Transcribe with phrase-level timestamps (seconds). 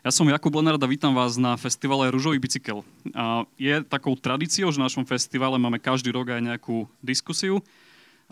[0.00, 2.80] Ja som Jakub Lenard a vítam vás na festivale Ružový bicykel.
[3.12, 7.60] A je takou tradíciou, že v našom festivale máme každý rok aj nejakú diskusiu.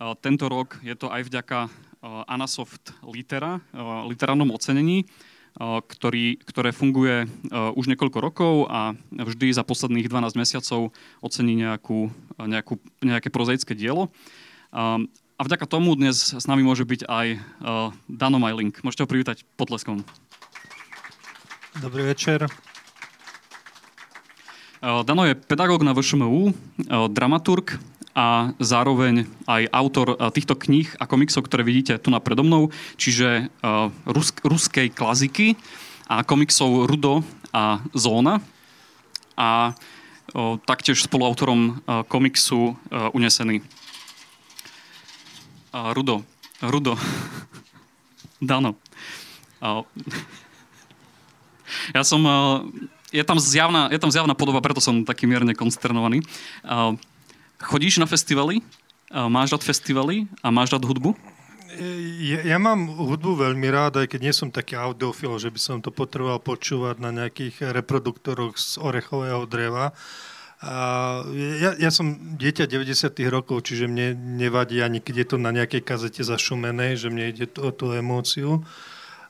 [0.00, 1.68] A tento rok je to aj vďaka
[2.24, 3.60] Anasoft Litera,
[4.08, 5.04] literárnom ocenení,
[5.60, 12.08] ktorý, ktoré funguje už niekoľko rokov a vždy za posledných 12 mesiacov ocení nejakú,
[12.48, 14.08] nejakú, nejaké prozaické dielo.
[14.72, 15.04] A
[15.44, 17.26] vďaka tomu dnes s nami môže byť aj
[18.08, 18.72] Dano Majling.
[18.80, 20.00] Môžete ho privítať potleskom.
[21.78, 22.50] Dobrý večer.
[24.82, 26.50] Dano je pedagóg na VŠMU,
[27.06, 27.78] dramaturg
[28.18, 33.46] a zároveň aj autor týchto kníh a komiksov, ktoré vidíte tu na predo mnou, čiže
[34.10, 35.54] rus- ruskej klaziky
[36.10, 37.22] a komiksov Rudo
[37.54, 38.42] a Zóna.
[39.38, 39.78] A
[40.66, 41.78] taktiež spoluautorom
[42.10, 43.62] komiksu Unesený.
[45.94, 46.26] Rudo.
[46.58, 46.98] Rudo.
[48.42, 48.74] Dano.
[51.92, 52.22] Ja som...
[52.24, 56.20] Eh, je tam, zjavná, je tam zjavná podoba, preto som taký mierne konsternovaný.
[56.20, 56.92] Eh,
[57.56, 58.60] chodíš na festivaly?
[58.60, 61.16] Eh, máš rád festivaly a máš rád hudbu?
[62.18, 65.76] Ja, ja mám hudbu veľmi rád, aj keď nie som taký audiofil, že by som
[65.78, 69.92] to potreboval počúvať na nejakých reproduktoroch z orechového dreva.
[70.58, 73.22] Ja, ja som dieťa 90.
[73.30, 77.46] rokov, čiže mne nevadí ani keď je to na nejakej kazete zašumenej, že mne ide
[77.62, 78.66] o tú emóciu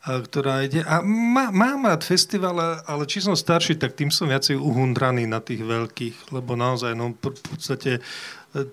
[0.07, 0.87] ktorá ide.
[0.87, 2.55] A má, mám rád festival,
[2.87, 7.13] ale či som starší, tak tým som viacej uhundraný na tých veľkých, lebo naozaj, no
[7.19, 8.01] v podstate e,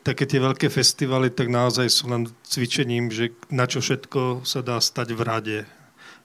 [0.06, 4.78] také tie veľké festivaly, tak naozaj sú len cvičením, že na čo všetko sa dá
[4.78, 5.60] stať v rade.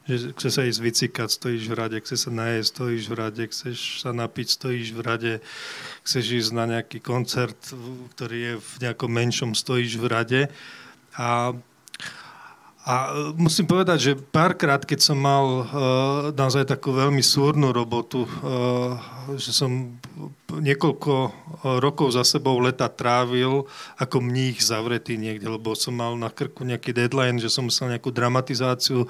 [0.05, 3.79] Že chce sa ísť vycikať, stojíš v rade, chce sa najesť, stojíš v rade, chceš
[4.05, 5.33] sa napiť, stojíš v rade,
[6.05, 7.59] chceš ísť na nejaký koncert,
[8.17, 10.43] ktorý je v nejakom menšom, stojíš v rade.
[11.15, 11.53] A
[12.81, 15.67] a e, musím povedať, že párkrát, keď som mal uh,
[16.33, 18.97] naozaj takú veľmi súrnu robotu, uh,
[19.37, 20.01] že som
[20.59, 21.31] niekoľko e,
[21.79, 26.91] rokov za sebou leta trávil ako mních zavretý niekde, lebo som mal na krku nejaký
[26.91, 29.07] deadline, že som musel nejakú dramatizáciu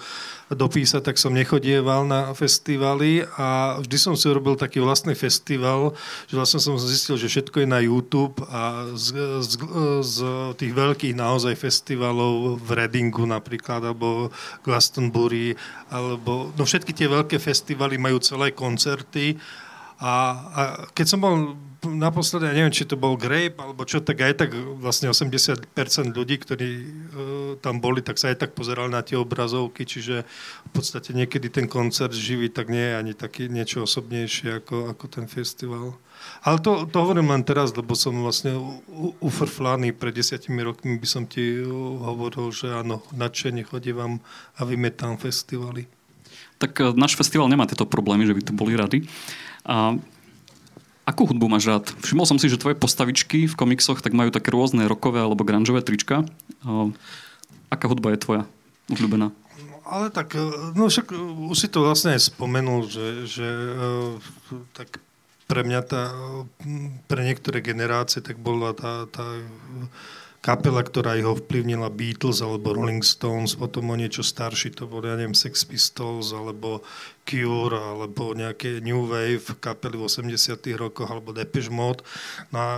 [0.52, 5.96] dopísať, tak som nechodieval na festivaly a vždy som si urobil taký vlastný festival,
[6.28, 9.52] že vlastne som zistil, že všetko je na YouTube a z, z,
[10.04, 10.16] z
[10.60, 14.28] tých veľkých naozaj festivalov v Readingu napríklad, alebo
[14.66, 15.56] Glastonbury,
[15.88, 19.38] alebo no všetky tie veľké festivaly majú celé koncerty
[20.00, 20.12] a,
[20.56, 20.60] a
[20.96, 21.34] keď som bol
[21.84, 25.68] naposledy, ja neviem, či to bol Grape, alebo čo, tak aj tak vlastne 80%
[26.12, 26.82] ľudí, ktorí uh,
[27.60, 30.24] tam boli, tak sa aj tak pozerali na tie obrazovky, čiže
[30.68, 35.04] v podstate niekedy ten koncert živý, tak nie je ani taký niečo osobnejšie ako, ako
[35.08, 35.96] ten festival.
[36.44, 38.56] Ale to, to hovorím len teraz, lebo som vlastne
[39.24, 39.96] ufrflaný.
[39.96, 44.20] Pred desiatimi rokmi by som ti hovoril, že áno, nadšene chodívam
[44.56, 45.88] a vymetám festivaly.
[46.60, 49.08] Tak e, náš festival nemá tieto problémy, že by tu boli rady.
[49.66, 49.96] A
[51.04, 51.84] akú hudbu máš rád?
[52.00, 55.82] Všimol som si, že tvoje postavičky v komiksoch tak majú také rôzne rokové alebo grungeové
[55.82, 56.22] trička.
[56.64, 56.88] A
[57.70, 58.42] aká hudba je tvoja
[58.90, 59.34] obľúbená?
[59.90, 60.38] Ale tak,
[60.78, 61.10] no však
[61.50, 63.48] už si to vlastne spomenul, že, že
[64.70, 65.02] tak
[65.50, 66.14] pre mňa tá,
[67.10, 69.26] pre niektoré generácie tak bola tá, tá
[70.40, 75.16] kapela, ktorá ich ovplyvnila Beatles alebo Rolling Stones, potom o niečo starší to boli, ja
[75.20, 76.80] neviem, Sex Pistols alebo
[77.28, 82.00] Cure alebo nejaké New Wave kapely v 80 rokoch alebo Depeche Mode.
[82.50, 82.70] No a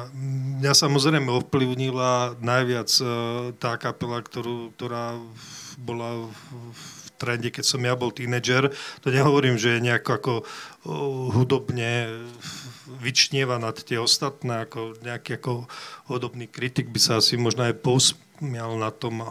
[0.59, 3.05] mňa samozrejme ovplyvnila najviac e,
[3.63, 5.17] tá kapela, ktorú, ktorá
[5.79, 6.27] bola
[6.75, 8.75] v trende, keď som ja bol tínedžer.
[9.07, 10.33] To nehovorím, že je nejako ako
[11.39, 12.11] hudobne
[12.99, 15.71] vyčnieva nad tie ostatné, ako nejaký ako
[16.11, 19.23] hodobný kritik by sa asi možno aj pousmial na tom.
[19.23, 19.31] A,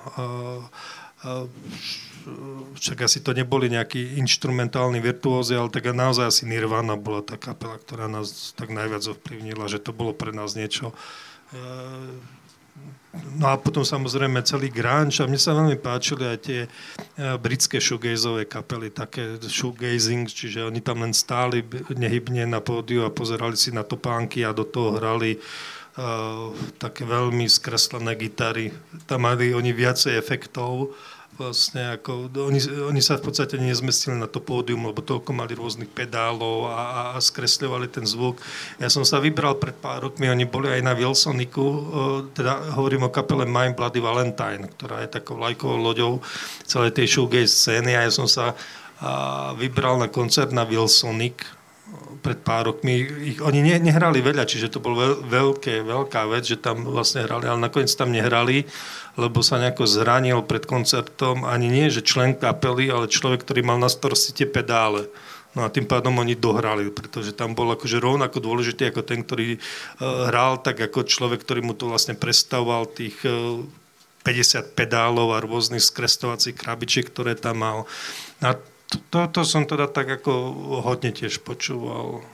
[2.77, 7.77] však asi to neboli nejakí instrumentálni virtuózy, ale tak naozaj asi Nirvana bola tá kapela,
[7.77, 10.95] ktorá nás tak najviac ovplyvnila, že to bolo pre nás niečo e,
[13.11, 16.69] No a potom samozrejme celý grunge a mne sa veľmi páčili aj tie e,
[17.35, 21.59] britské shoegazové kapely, také shoegazing, čiže oni tam len stáli
[21.91, 27.51] nehybne na pódiu a pozerali si na topánky a do toho hrali uh, také veľmi
[27.51, 28.71] skreslené gitary.
[29.07, 30.95] Tam mali oni viacej efektov
[31.39, 32.59] vlastne ako, oni,
[32.91, 37.01] oni sa v podstate nezmestili na to pódium, lebo toľko mali rôznych pedálov a, a,
[37.15, 38.43] a skresľovali ten zvuk.
[38.77, 41.65] Ja som sa vybral pred pár rokmi, oni boli aj na Wilsoniku,
[42.35, 46.13] teda hovorím o kapele My Bloody Valentine, ktorá je takou lajkovou loďou
[46.67, 48.53] celej tej shoegaze scény a ja som sa
[48.99, 51.60] a, vybral na koncert na Wilsonik
[52.21, 53.01] pred pár rokmi.
[53.33, 57.25] Ich, oni ne, nehrali veľa, čiže to bol veľ, veľké, veľká vec, že tam vlastne
[57.25, 58.69] hrali, ale nakoniec tam nehrali
[59.19, 61.43] lebo sa nejako zranil pred koncertom.
[61.43, 65.11] Ani nie, že člen kapely, ale človek, ktorý mal na starosti tie pedále.
[65.51, 69.59] No a tým pádom oni dohrali, pretože tam bol akože rovnako dôležitý ako ten, ktorý
[69.59, 73.59] uh, hral, tak ako človek, ktorý mu to vlastne predstavoval tých uh,
[74.23, 77.77] 50 pedálov a rôznych skrestovacích krabičiek, ktoré tam mal.
[78.39, 78.55] A
[78.91, 80.31] to, to som teda tak ako
[80.83, 82.25] hodne tiež počúval.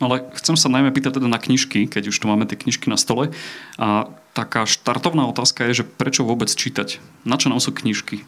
[0.00, 2.88] No ale chcem sa najmä pýtať teda na knižky, keď už tu máme tie knižky
[2.88, 3.32] na stole.
[3.76, 7.00] A taká štartovná otázka je, že prečo vôbec čítať?
[7.24, 8.24] Na čo nám sú knižky?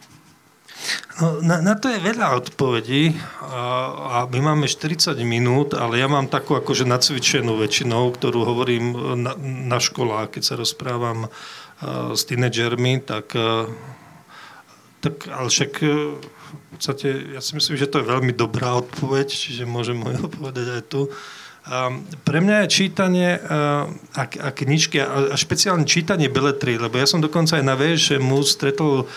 [1.19, 3.11] No, na, na to je veľa odpovedí
[3.43, 3.61] a,
[3.91, 9.35] a my máme 40 minút, ale ja mám takú akože nacvičenú väčšinou, ktorú hovorím na,
[9.43, 13.67] na školách, keď sa rozprávam uh, s tínedžermi, tak, uh,
[15.03, 16.15] tak ale však uh,
[16.49, 20.81] v podstate ja si myslím, že to je veľmi dobrá odpoveď, čiže môžem ho povedať
[20.81, 21.07] aj tu.
[22.25, 23.85] Pre mňa je čítanie a,
[24.17, 29.05] a knižky a, a špeciálne čítanie beletry, lebo ja som dokonca aj na VŠMu stretol
[29.05, 29.07] uh,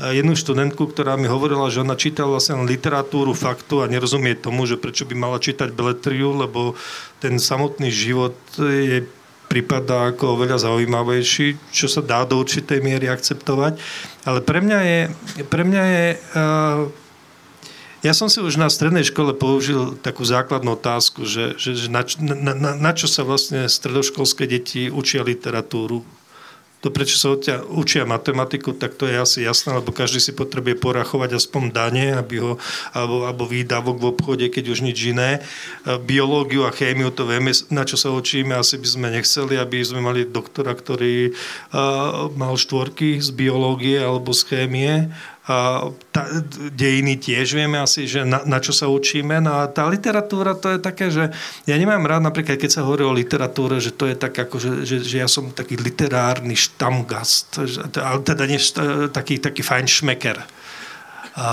[0.00, 4.80] jednu študentku, ktorá mi hovorila, že ona čítala vlastne literatúru faktu a nerozumie tomu, že
[4.80, 6.74] prečo by mala čítať beletriu, lebo
[7.20, 9.06] ten samotný život je
[9.50, 13.76] prípada ako oveľa zaujímavejší, čo sa dá do určitej miery akceptovať.
[14.24, 15.00] Ale pre mňa je,
[15.48, 16.06] pre mňa je
[18.02, 22.02] ja som si už na strednej škole použil takú základnú otázku, že, že, že na,
[22.18, 26.02] na, na, na čo sa vlastne stredoškolské deti učia literatúru
[26.82, 30.82] to, prečo sa odtia, učia matematiku, tak to je asi jasné, lebo každý si potrebuje
[30.82, 32.58] porachovať aspoň dane, aby ho,
[32.90, 35.38] alebo, alebo výdavok v obchode, keď už nič iné.
[35.86, 40.02] Biológiu a chémiu, to vieme, na čo sa učíme, asi by sme nechceli, aby sme
[40.02, 46.22] mali doktora, ktorý uh, mal štvorky z biológie alebo z chémie tá,
[46.70, 49.42] dejiny tiež vieme asi, že na, na čo sa učíme.
[49.42, 51.34] No a tá literatúra to je také, že
[51.66, 54.70] ja nemám rád napríklad, keď sa hovorí o literatúre, že to je tak ako, že,
[54.86, 57.58] že, že ja som taký literárny štamgast,
[57.98, 58.60] ale teda nie
[59.10, 60.38] taký, taký fajn šmeker
[61.32, 61.48] a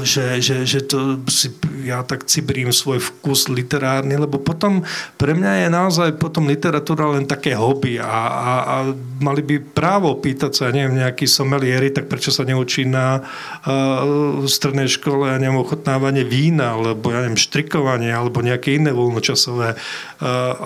[0.00, 1.52] že, že, že to si,
[1.84, 4.88] ja tak cibrím svoj vkus literárny, lebo potom
[5.20, 8.76] pre mňa je naozaj potom literatúra len také hobby a, a, a
[9.20, 14.88] mali by právo pýtať sa, neviem, nejaký somelieri, tak prečo sa neučí na uh, strednej
[14.88, 19.80] škole, ja neviem, ochotnávanie vína, alebo ja neviem, štrikovanie, alebo nejaké iné voľnočasové uh,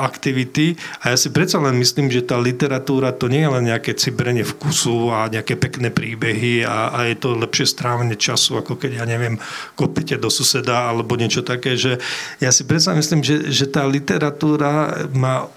[0.07, 0.79] aktivity.
[1.03, 4.47] A ja si predsa len myslím, že tá literatúra to nie je len nejaké cibrenie
[4.47, 9.05] vkusu a nejaké pekné príbehy a, a je to lepšie strávenie času, ako keď, ja
[9.09, 9.41] neviem,
[9.73, 11.97] kopete do suseda alebo niečo také, že
[12.45, 15.49] ja si predsa myslím, že, že tá literatúra má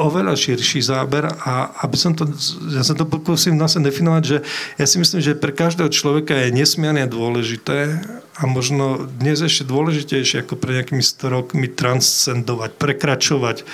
[0.00, 2.24] oveľa širší záber a aby som to,
[2.72, 4.38] ja sa to pokúsim vlastne definovať, že
[4.80, 8.00] ja si myslím, že pre každého človeka je nesmierne dôležité
[8.32, 13.64] a možno dnes ešte dôležitejšie ako pre nejakými 100 rokmi transcendovať, prekračovať eh,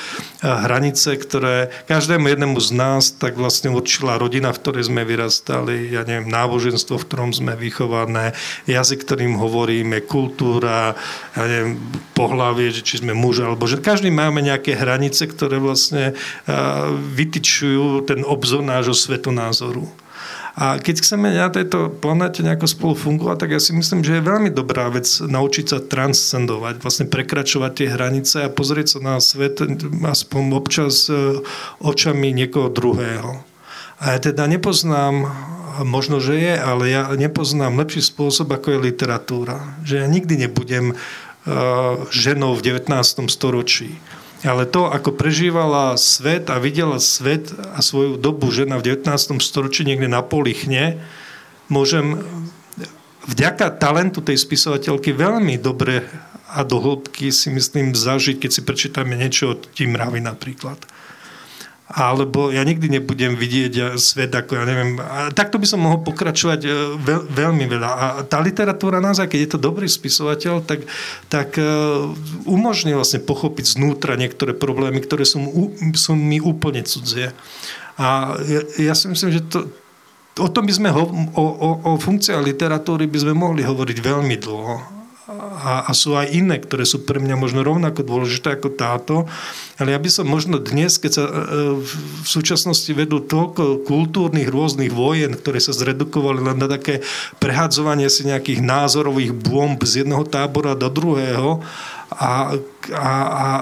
[0.43, 6.03] hranice, ktoré každému jednému z nás tak vlastne určila rodina, v ktorej sme vyrastali, ja
[6.03, 8.35] neviem, náboženstvo, v ktorom sme vychované,
[8.67, 10.99] jazyk, ktorým hovoríme, kultúra,
[11.39, 11.79] ja neviem,
[12.19, 16.55] pohlavie, či sme muž, alebo že každý máme nejaké hranice, ktoré vlastne eh,
[17.15, 20.08] vytyčujú ten obzor nášho svetonázoru.
[20.59, 24.27] A keď chceme na tejto planete nejako spolu fungovať, tak ja si myslím, že je
[24.27, 29.63] veľmi dobrá vec naučiť sa transcendovať, vlastne prekračovať tie hranice a pozrieť sa na svet
[30.03, 31.39] aspoň občas e,
[31.79, 33.39] očami niekoho druhého.
[34.03, 35.31] A ja teda nepoznám,
[35.87, 39.79] možno, že je, ale ja nepoznám lepší spôsob, ako je literatúra.
[39.87, 42.95] Že ja nikdy nebudem uh, ženou v 19.
[43.27, 43.99] storočí
[44.47, 49.43] ale to, ako prežívala svet a videla svet a svoju dobu žena v 19.
[49.43, 51.03] storočí niekde na polichne,
[51.67, 52.23] môžem
[53.27, 56.07] vďaka talentu tej spisovateľky veľmi dobre
[56.49, 60.81] a do hĺbky si myslím zažiť, keď si prečítame niečo od Timravy napríklad
[61.89, 66.61] alebo ja nikdy nebudem vidieť svet ako, ja neviem, a takto by som mohol pokračovať
[66.69, 67.89] e, veľ, veľmi veľa.
[67.89, 70.85] A tá literatúra naozaj, keď je to dobrý spisovateľ, tak,
[71.33, 71.65] tak e,
[72.45, 75.41] umožní vlastne pochopiť znútra niektoré problémy, ktoré sú,
[75.97, 77.33] sú mi úplne cudzie.
[77.97, 79.73] A ja, ja si myslím, že to,
[80.45, 84.37] o tom by sme, ho, o, o, o funkcii literatúry by sme mohli hovoriť veľmi
[84.37, 84.98] dlho
[85.29, 89.15] a, a sú aj iné, ktoré sú pre mňa možno rovnako dôležité ako táto.
[89.77, 91.33] Ale ja by som možno dnes, keď sa e,
[91.85, 97.05] v súčasnosti vedú toľko kultúrnych rôznych vojen, ktoré sa zredukovali len na také
[97.45, 101.61] prehádzovanie si nejakých názorových bomb z jedného tábora do druhého
[102.09, 102.57] a,
[102.97, 103.13] a,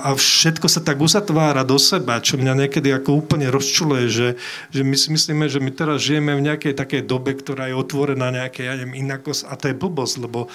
[0.06, 4.28] a všetko sa tak uzatvára do seba, čo mňa niekedy ako úplne rozčuluje, že,
[4.70, 8.30] že my si myslíme, že my teraz žijeme v nejakej takej dobe, ktorá je otvorená
[8.30, 9.50] nejaké, ja neviem, inakosť.
[9.50, 10.46] A to je blbosť, lebo,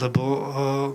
[0.00, 0.88] lebo uh,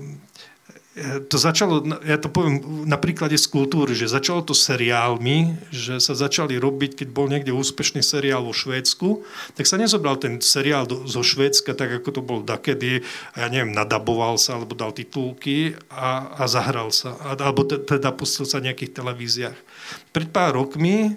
[1.27, 6.17] to začalo, ja to poviem na príklade z kultúry, že začalo to seriálmi, že sa
[6.17, 9.23] začali robiť, keď bol niekde úspešný seriál vo Švédsku,
[9.55, 13.01] tak sa nezobral ten seriál do, zo Švédska, tak ako to bol dakedy,
[13.33, 18.59] ja neviem, nadaboval sa, alebo dal titulky a, a zahral sa, alebo teda pustil sa
[18.59, 19.57] v nejakých televíziách.
[20.11, 21.15] Pred pár rokmi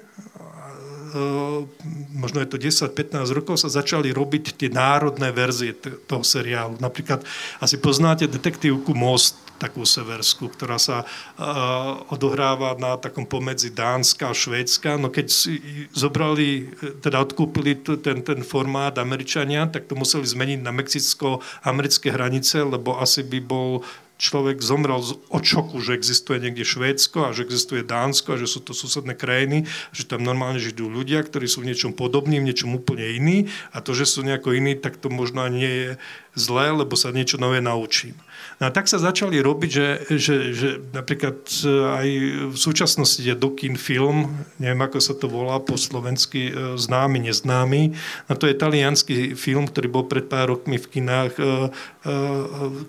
[2.13, 5.77] možno je to 10-15 rokov, sa začali robiť tie národné verzie
[6.09, 6.81] toho seriálu.
[6.81, 7.21] Napríklad
[7.61, 14.35] asi poznáte detektívku Most, takú severskú, ktorá sa uh, odohráva na takom pomedzi Dánska a
[14.35, 14.99] Švédska.
[14.99, 15.63] No keď si
[15.95, 22.99] zobrali, teda odkúpili ten, ten formát Američania, tak to museli zmeniť na mexicko-americké hranice, lebo
[22.99, 23.87] asi by bol
[24.23, 25.03] človek zomrel
[25.35, 29.19] od šoku, že existuje niekde Švédsko a že existuje Dánsko a že sú to susedné
[29.19, 33.51] krajiny, že tam normálne žijú ľudia, ktorí sú v niečom podobní, v niečom úplne iní
[33.75, 35.91] a to, že sú nejako iní, tak to možno nie je
[36.39, 38.15] zlé, lebo sa niečo nové naučím.
[38.63, 42.09] No a tak sa začali robiť, že, že, že napríklad e, aj
[42.55, 47.93] v súčasnosti je Dokin film, neviem ako sa to volá po slovensky, e, známy, neznámy.
[48.31, 51.45] No to je talianský film, ktorý bol pred pár rokmi v kinách, e,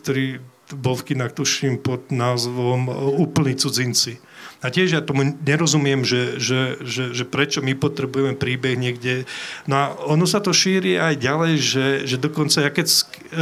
[0.03, 2.87] ktorý bol v kinách, tuším, pod názvom
[3.19, 4.23] Úplní cudzinci.
[4.63, 9.27] A tiež ja tomu nerozumiem, že, že, že, že prečo my potrebujeme príbeh niekde.
[9.67, 12.87] No a ono sa to šíri aj ďalej, že, že dokonca ja keď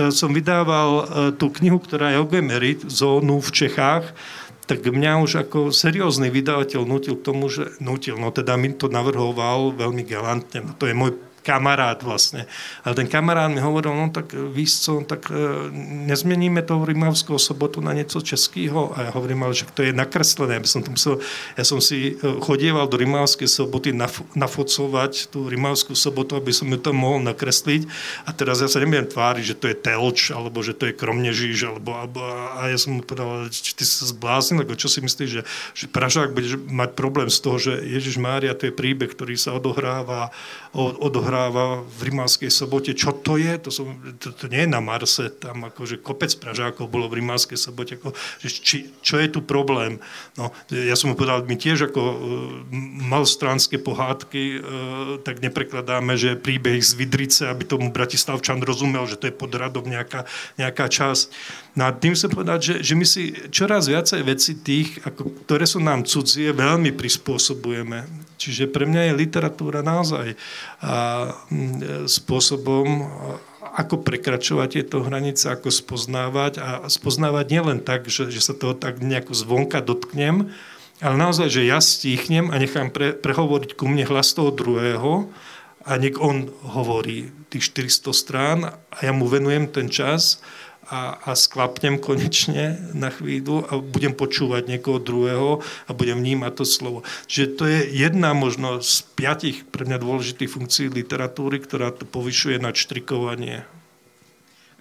[0.10, 1.04] som vydával e,
[1.38, 4.18] tú knihu, ktorá je Ogemerit, zónu v Čechách,
[4.66, 8.90] tak mňa už ako seriózny vydavateľ nutil k tomu, že nutil, no teda mi to
[8.90, 12.46] navrhoval veľmi galantne, no to je môj kamarát vlastne.
[12.86, 15.74] A ten kamarát mi hovoril, no tak víš co, tak e,
[16.08, 18.94] nezmeníme to Rimavského sobotu na niečo českého.
[18.94, 20.62] A ja hovorím, ale že to je nakreslené.
[20.62, 21.18] Ja som, musel,
[21.58, 26.70] ja som si e, chodieval do Rimavskej soboty naf- nafocovať tú Rimavskú sobotu, aby som
[26.70, 27.90] ju tam mohol nakresliť.
[28.30, 31.74] A teraz ja sa nebudem tváriť, že to je Telč, alebo že to je Kromnežíž,
[31.74, 32.22] alebo, alebo
[32.54, 35.42] a ja som mu povedal, či ty sa zbláznil, alebo čo si myslíš, že,
[35.74, 39.58] že Pražák bude mať problém z toho, že Ježiš Mária, to je príbeh, ktorý sa
[39.58, 40.30] odohráva,
[40.78, 42.92] odohráva odohráva v Rimavskej sobote.
[42.92, 43.56] Čo to je?
[43.64, 47.56] To, som, to, to nie je na Marse, tam akože kopec Pražákov bolo v Rimavskej
[47.56, 47.96] sobote.
[47.96, 48.12] Ako,
[48.44, 50.04] že či, čo je tu problém?
[50.36, 52.16] No, ja som mu povedal, my tiež ako uh,
[53.08, 54.62] malstránske pohádky uh,
[55.24, 59.88] tak neprekladáme, že príbeh z Vidrice, aby tomu Bratislavčan rozumel, že to je pod radom
[59.88, 60.28] nejaká,
[60.60, 61.32] nejaká časť.
[61.80, 65.64] No a tým chcem povedať, že, že my si čoraz viacej veci tých, ako, ktoré
[65.64, 68.28] sú nám cudzie, veľmi prispôsobujeme.
[68.42, 70.34] Čiže pre mňa je literatúra naozaj
[72.10, 73.06] spôsobom,
[73.72, 79.00] ako prekračovať tieto hranice, ako spoznávať a spoznávať nielen tak, že, že sa toho tak
[79.00, 80.52] nejako zvonka dotknem,
[81.02, 85.32] ale naozaj, že ja stíchnem a nechám pre, prehovoriť ku mne hlas toho druhého
[85.82, 90.42] a nech on hovorí tých 400 strán a ja mu venujem ten čas
[90.92, 96.66] a, a sklapnem konečne na chvíľu a budem počúvať niekoho druhého a budem vnímať to
[96.68, 97.00] slovo.
[97.32, 102.60] Čiže to je jedna možno z piatich pre mňa dôležitých funkcií literatúry, ktorá to povyšuje
[102.60, 103.64] na čtrikovanie.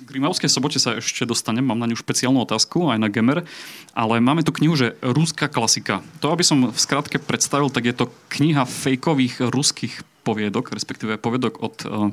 [0.00, 3.44] K Rimavskej sobote sa ešte dostanem, mám na ňu špeciálnu otázku, aj na Gemer,
[3.92, 6.00] ale máme tu knihu, že Ruská klasika.
[6.24, 11.60] To, aby som v skratke predstavil, tak je to kniha fejkových ruských poviedok, respektíve poviedok
[11.60, 12.08] od uh,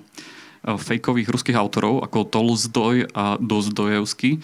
[0.75, 4.43] fejkových ruských autorov, ako Tolstoj a Dozdojevský.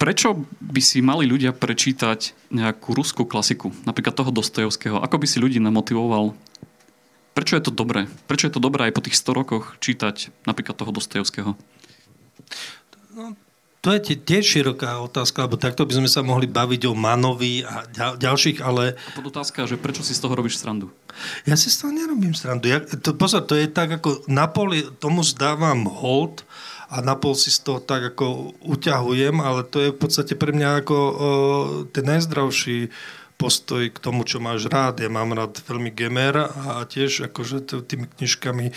[0.00, 4.96] Prečo by si mali ľudia prečítať nejakú ruskú klasiku, napríklad toho Dostojevského?
[4.98, 6.34] Ako by si ľudí namotivoval?
[7.32, 8.10] Prečo je to dobré?
[8.26, 11.54] Prečo je to dobré aj po tých 100 rokoch čítať napríklad toho Dostojevského?
[13.12, 13.36] No,
[13.82, 17.82] to je tiež široká otázka, lebo takto by sme sa mohli baviť o Manovi a
[18.14, 18.94] ďalších, ale...
[18.94, 20.94] A otázka, že prečo si z toho robíš srandu?
[21.42, 22.70] Ja si z toho nerobím srandu.
[22.70, 26.46] Ja, to, pozor, to je tak, ako napoli tomu zdávam hold
[26.94, 30.86] a napol si z toho tak ako uťahujem, ale to je v podstate pre mňa
[30.86, 31.10] ako o,
[31.90, 32.86] ten najzdravší
[33.34, 35.02] postoj k tomu, čo máš rád.
[35.02, 38.70] Ja mám rád veľmi gemer a tiež akože tými knižkami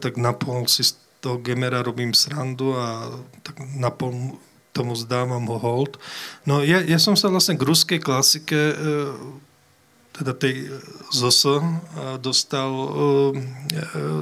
[0.00, 3.10] tak napol si z toho Gemera robím srandu a
[3.42, 4.38] tak napol
[4.72, 5.98] tomu zdávam ho hold.
[6.46, 8.74] No ja, ja som sa vlastne k ruskej klasike, e,
[10.14, 10.70] teda tej
[11.10, 11.62] ZOS, e,
[12.22, 12.86] dostal e,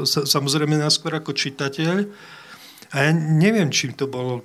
[0.08, 2.08] samozrejme náskôr ako čitateľ,
[2.96, 4.40] a ja neviem, čím to bolo,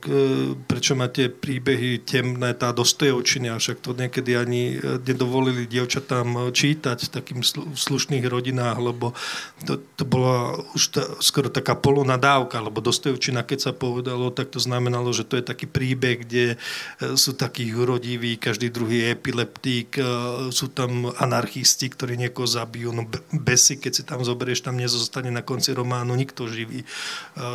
[0.67, 7.07] prečo má tie príbehy temné, tá dostojovčina, však to niekedy ani e, nedovolili dievčatám čítať
[7.07, 7.39] v takým
[7.71, 9.15] slušných rodinách, lebo
[9.63, 14.59] to, to bola už ta, skoro taká polonadávka, lebo dostojovčina, keď sa povedalo, tak to
[14.59, 19.95] znamenalo, že to je taký príbeh, kde e, sú takí urodiví, každý druhý je epileptík,
[19.95, 20.03] e,
[20.51, 25.39] sú tam anarchisti, ktorí niekoho zabijú, no besy, keď si tam zoberieš, tam nezostane na
[25.39, 26.83] konci románu nikto živý.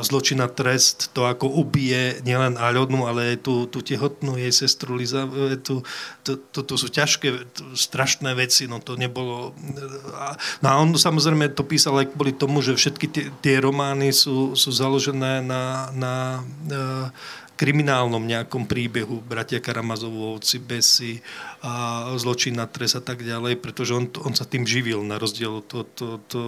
[0.00, 4.94] Zločina trest, trest, to ako ubije nielen Aľonu, ale aj tú, tú tehotnú jej sestru
[4.94, 5.82] Liza, e, tú,
[6.22, 9.50] to, to, to sú ťažké, strašné veci, no to nebolo...
[10.62, 14.54] No a on samozrejme to písal aj kvôli tomu, že všetky tie, tie romány sú,
[14.54, 16.14] sú založené na, na,
[16.62, 17.10] na
[17.56, 19.24] kriminálnom nejakom príbehu.
[19.24, 21.24] Bratia Karamazovovci, Besy,
[21.64, 25.64] a zločin na trest a tak ďalej, pretože on, on sa tým živil na rozdiel
[25.64, 26.42] od to, to, to,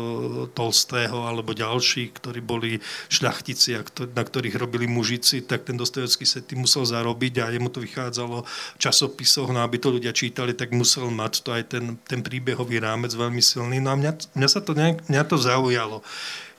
[0.52, 6.28] Tolstého alebo ďalší, ktorí boli šľachtici, a ktor- na ktorých robili mužici, tak ten Dostojevský
[6.28, 10.52] sa tým musel zarobiť a jemu to vychádzalo v časopisoch, no aby to ľudia čítali,
[10.52, 13.80] tak musel mať to aj ten, ten príbehový rámec veľmi silný.
[13.80, 16.04] No a mňa, mňa sa to, mňa to zaujalo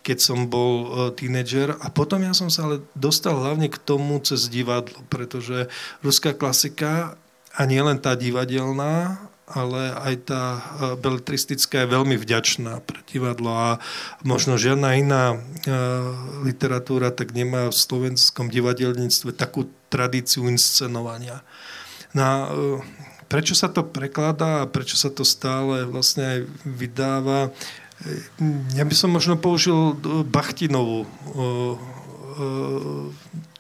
[0.10, 1.78] keď som bol e, tínedžer.
[1.78, 5.70] A potom ja som sa ale dostal hlavne k tomu cez divadlo, pretože
[6.02, 7.14] ruská klasika
[7.54, 10.62] a nie len tá divadelná, ale aj tá e,
[10.98, 13.70] beletristická je veľmi vďačná pre divadlo a
[14.26, 15.38] možno žiadna iná e,
[16.42, 21.46] literatúra tak nemá v slovenskom divadelníctve takú tradíciu inscenovania.
[22.18, 22.34] No a
[23.30, 27.54] prečo sa to prekladá a prečo sa to stále vlastne aj vydáva,
[28.74, 29.96] ja by som možno použil
[30.28, 31.04] Bachtinovú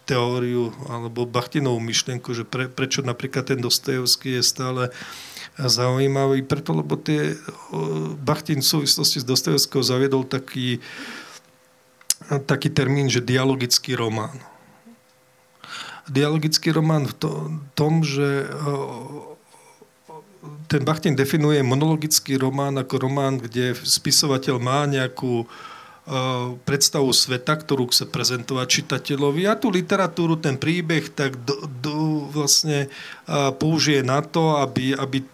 [0.07, 4.83] teóriu alebo Bachtinovú myšlienku, že pre, prečo napríklad ten Dostojevský je stále
[5.59, 7.35] zaujímavý, preto lebo tie
[8.23, 10.79] Bachtin v súvislosti s Dostojevského zaviedol taký,
[12.47, 14.39] taký termín, že dialogický román.
[16.09, 17.13] Dialogický román v
[17.75, 18.47] tom, že
[20.71, 27.91] ten Bachtin definuje monologický román ako román, kde spisovateľ má nejakú uh, predstavu sveta, ktorú
[27.91, 29.49] chce prezentovať čitateľovi.
[29.49, 31.95] A tú literatúru, ten príbeh tak do, do,
[32.31, 32.87] vlastne
[33.27, 35.25] uh, použije na to, aby, aby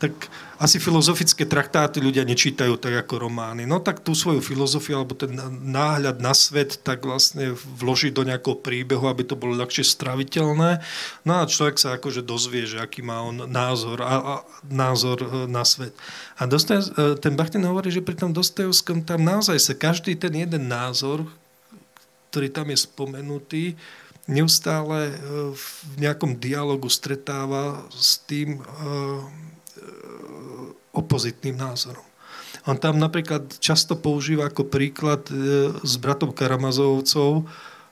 [0.00, 0.14] tak
[0.58, 3.62] asi filozofické traktáty ľudia nečítajú tak ako romány.
[3.62, 5.30] No tak tú svoju filozofiu alebo ten
[5.62, 10.82] náhľad na svet tak vlastne vložiť do nejakého príbehu, aby to bolo ľahšie straviteľné.
[11.22, 14.34] No a človek sa akože dozvie, že aký má on názor, a, a,
[14.66, 15.94] názor e, na svet.
[16.42, 20.34] A Dostojev, e, ten Bachtin hovorí, že pri tom Dostojevskom tam naozaj sa každý ten
[20.34, 21.22] jeden názor,
[22.34, 23.64] ktorý tam je spomenutý,
[24.26, 25.14] neustále e,
[25.54, 25.66] v
[26.02, 28.58] nejakom dialogu stretáva s tým
[30.98, 32.04] opozitným názorom.
[32.66, 37.48] On tam napríklad často používa ako príklad e, s bratom Karamazovcov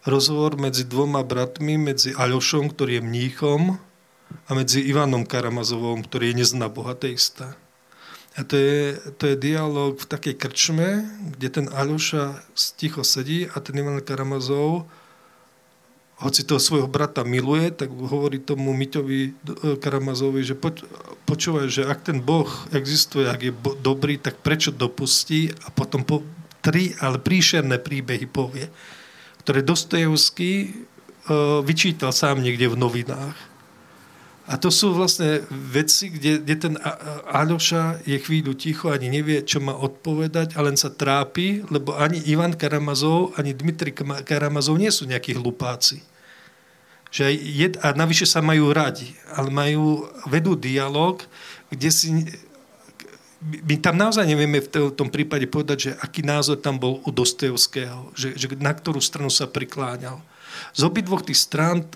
[0.07, 3.61] rozhovor medzi dvoma bratmi, medzi Aľošom, ktorý je mníchom,
[4.47, 7.59] a medzi Ivanom Karamazovom, ktorý je nezná bohateista.
[8.37, 12.45] A to je, to je dialog v takej krčme, kde ten Aľoša
[12.77, 14.85] ticho sedí a ten Ivan Karamazov
[16.17, 19.31] hoci toho svojho brata miluje, tak hovorí tomu Miťovi e,
[19.77, 20.81] Karamazovi, že poč,
[21.29, 26.09] počúvaj, že ak ten Boh existuje, ak je bo, dobrý, tak prečo dopustí a potom
[26.09, 26.25] po,
[26.65, 28.67] tri, ale príšerné príbehy povie,
[29.47, 33.39] ktoré Dostojevský uh, vyčítal sám niekde v novinách.
[34.47, 36.75] A to sú vlastne veci, kde, kde ten
[37.27, 42.23] Aľoša je chvíľu ticho, ani nevie, čo má odpovedať, a len sa trápi, lebo ani
[42.31, 43.91] Ivan Karamazov, ani Dmitri
[44.23, 45.99] Karamazov nie sú nejakí hlupáci.
[47.11, 51.19] Že jed, a navyše sa majú radi, ale majú, vedú dialog,
[51.67, 52.15] kde si
[53.47, 58.11] my tam naozaj nevieme v tom prípade povedať, že aký názor tam bol u Dostojevského,
[58.17, 60.19] že, že na ktorú stranu sa prikláňal
[60.77, 61.87] z obidvoch tých strán, e,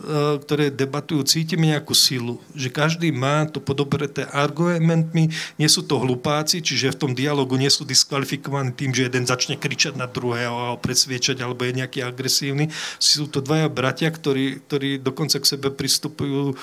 [0.43, 2.41] ktoré debatujú, cítime nejakú silu.
[2.57, 7.69] Že každý má to podobreté argumentmi, nie sú to hlupáci, čiže v tom dialogu nie
[7.69, 12.69] sú diskvalifikovaní tým, že jeden začne kričať na druhého a presviečať, alebo je nejaký agresívny.
[13.01, 16.55] Sú to dvaja bratia, ktorí, ktorí dokonca k sebe pristupujú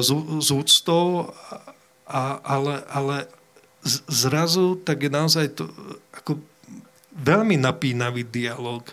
[0.00, 1.32] s, e, s úctou,
[2.10, 3.16] a, ale, ale
[3.86, 5.70] zrazu tak je naozaj to
[6.12, 6.42] ako
[7.10, 8.86] veľmi napínavý dialog,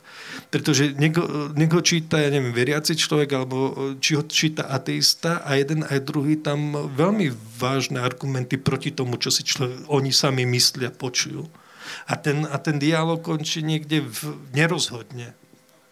[0.49, 3.58] pretože niekto, niekto číta, ja neviem, veriaci človek, alebo
[4.01, 7.30] či ho číta ateista a jeden aj druhý tam veľmi
[7.62, 11.45] vážne argumenty proti tomu, čo si človek, oni sami myslia, počujú.
[12.10, 15.38] A ten, a ten dialog končí niekde v, nerozhodne.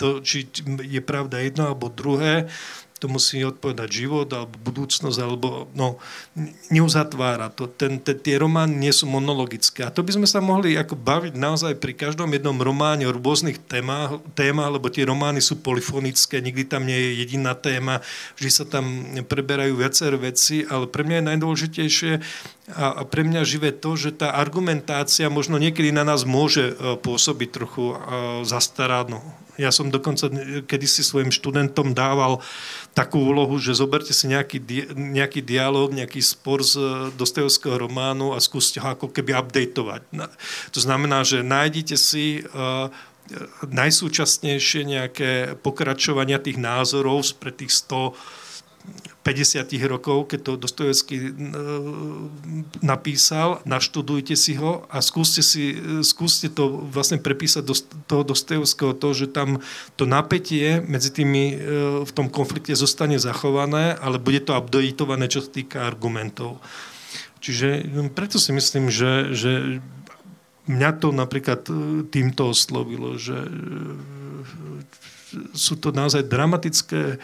[0.01, 0.51] To, či
[0.83, 2.51] je pravda jedno alebo druhé,
[2.95, 5.99] to musí odpovedať život alebo budúcnosť, alebo no,
[6.71, 7.67] neuzatvára to.
[7.67, 9.83] Ten, ten, tie romány nie sú monologické.
[9.83, 13.59] A to by sme sa mohli ako baviť naozaj pri každom jednom románe o rôznych
[13.67, 17.99] témach, témach, lebo tie romány sú polifonické, nikdy tam nie je jediná téma,
[18.39, 18.85] vždy sa tam
[19.27, 22.11] preberajú viaceré veci, ale pre mňa je najdôležitejšie
[22.73, 27.49] a, pre mňa živé to, že tá argumentácia možno niekedy na nás môže e, pôsobiť
[27.51, 27.95] trochu e,
[28.47, 30.27] zastarano ja som dokonca
[30.67, 32.43] kedysi svojim študentom dával
[32.91, 34.63] takú úlohu, že zoberte si nejaký,
[34.95, 36.79] nejaký dialog, nejaký spor z
[37.15, 40.01] Dostojevského románu a skúste ho ako keby updateovať.
[40.71, 42.91] To znamená, že nájdite si uh,
[43.65, 48.44] najsúčasnejšie nejaké pokračovania tých názorov pre tých 100
[49.25, 51.33] 50 rokov, keď to Dostojevský
[52.85, 55.73] napísal, naštudujte si ho a skúste, si,
[56.05, 57.73] skúste to vlastne prepísať do
[58.05, 59.65] toho Dostojevského to, že tam
[59.97, 61.57] to napätie medzi tými
[62.05, 66.61] v tom konflikte zostane zachované, ale bude to updateované, čo sa týka argumentov.
[67.45, 69.81] Čiže no, preto si myslím, že, že
[70.65, 73.49] mňa to napríklad e, týmto oslovilo, že e,
[75.53, 77.21] sú to naozaj dramatické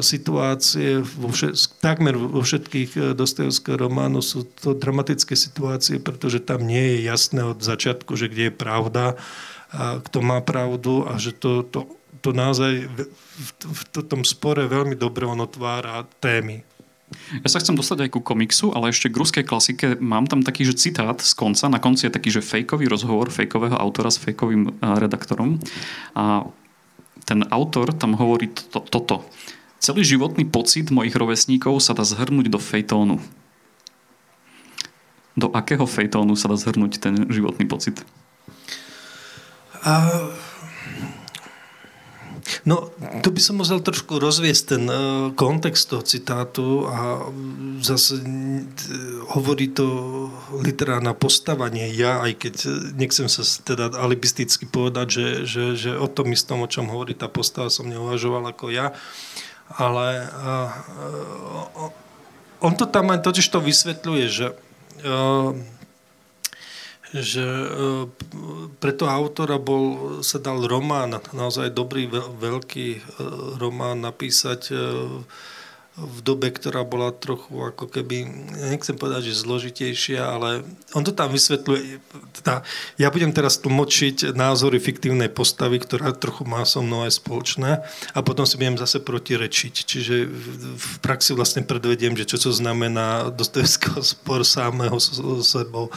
[0.00, 6.64] situácie, vo všet, takmer vo všetkých e, Dostojevského románu sú to dramatické situácie, pretože tam
[6.64, 9.20] nie je jasné od začiatku, že kde je pravda,
[9.68, 11.84] a kto má pravdu a že to, to,
[12.24, 16.64] to naozaj v, v, v tom spore veľmi dobre on otvára témy.
[17.44, 20.64] Ja sa chcem dostať aj ku komiksu, ale ešte k ruskej klasike mám tam taký,
[20.64, 21.68] že citát z konca.
[21.68, 25.60] Na konci je taký, že fejkový rozhovor fejkového autora s fejkovým redaktorom.
[26.16, 26.48] A
[27.28, 29.28] ten autor tam hovorí to, toto.
[29.78, 33.22] Celý životný pocit mojich rovesníkov sa dá zhrnúť do fejtónu.
[35.38, 38.02] Do akého fejtónu sa dá zhrnúť ten životný pocit?
[39.86, 40.34] Uh
[42.64, 47.28] No, tu by som musel trošku rozviesť ten uh, kontext toho citátu a
[47.84, 48.28] zase uh,
[49.36, 49.86] hovorí to
[50.60, 56.08] literárne postavanie ja, aj keď e, nechcem sa teda alibisticky povedať, že, že, že o
[56.08, 58.96] tom istom, o čom hovorí tá postava, som neuvažoval ako ja,
[59.76, 60.70] ale uh,
[61.84, 64.46] uh, on to tam aj totiž to vysvetľuje, že
[65.04, 65.52] uh,
[67.12, 67.68] že e,
[68.80, 72.04] pre toho autora bol, sa dal román, naozaj dobrý,
[72.36, 73.16] veľký
[73.56, 74.74] román napísať e,
[75.98, 78.22] v dobe, ktorá bola trochu ako keby,
[78.70, 80.62] nechcem povedať, že zložitejšia, ale
[80.94, 81.98] on to tam vysvetľuje.
[82.38, 82.62] Teda,
[82.94, 87.82] ja budem teraz tlmočiť názory fiktívnej postavy, ktorá trochu má so mnou aj spoločné
[88.14, 89.74] a potom si budem zase protirečiť.
[89.74, 90.14] Čiže
[90.78, 95.90] v praxi vlastne predvediem, že čo to znamená Dostojevského spor sámeho so sebou.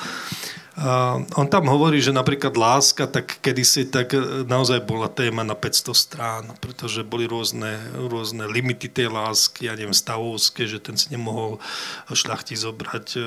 [1.37, 5.93] On tam hovorí, že napríklad láska, tak kedysi tak e, naozaj bola téma na 500
[5.93, 11.61] strán, pretože boli rôzne, rôzne limity tej lásky, ja neviem, stavovské, že ten si nemohol
[12.09, 13.25] šľachti zobrať uh,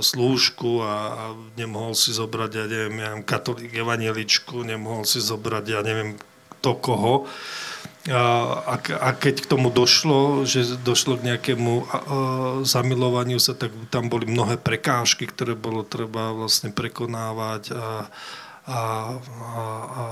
[0.00, 1.24] slúžku a, a
[1.60, 6.16] nemohol si zobrať, ja neviem, ja neviem katolík evanieličku, nemohol si zobrať, ja neviem,
[6.64, 7.28] to koho.
[7.28, 7.73] Uh,
[8.12, 11.72] a, a keď k tomu došlo, že došlo k nejakému
[12.68, 18.12] zamilovaniu sa, tak tam boli mnohé prekážky, ktoré bolo treba vlastne prekonávať a,
[18.68, 18.80] a,
[19.16, 20.04] a, a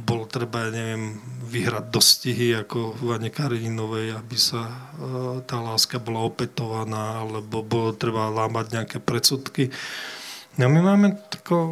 [0.00, 4.72] bolo treba, neviem, vyhrať dostihy ako Vane Karininovej, aby sa
[5.44, 9.68] tá láska bola opetovaná, alebo bolo treba lámať nejaké predsudky.
[10.56, 11.68] No my máme, tako,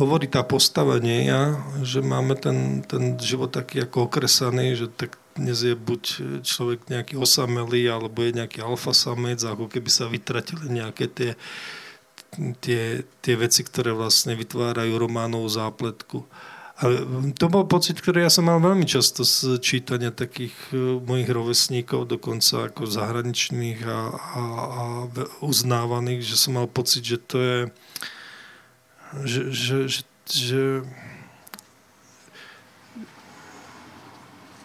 [0.00, 5.60] hovorí tá postava ja, že máme ten, ten život taký ako okresaný, že tak dnes
[5.60, 6.02] je buď
[6.40, 11.30] človek nejaký osamelý, alebo je nejaký alfa samec, ako keby sa vytratili nejaké tie,
[12.64, 16.24] tie, tie veci, ktoré vlastne vytvárajú románovú zápletku.
[16.80, 16.88] A
[17.36, 22.08] to bol pocit, ktorý ja som mal veľmi často z čítania takých e, mojich rovesníkov,
[22.08, 24.82] dokonca ako zahraničných a, a, a
[25.44, 27.58] uznávaných, že som mal pocit, že to je
[29.24, 30.62] že, že, že, že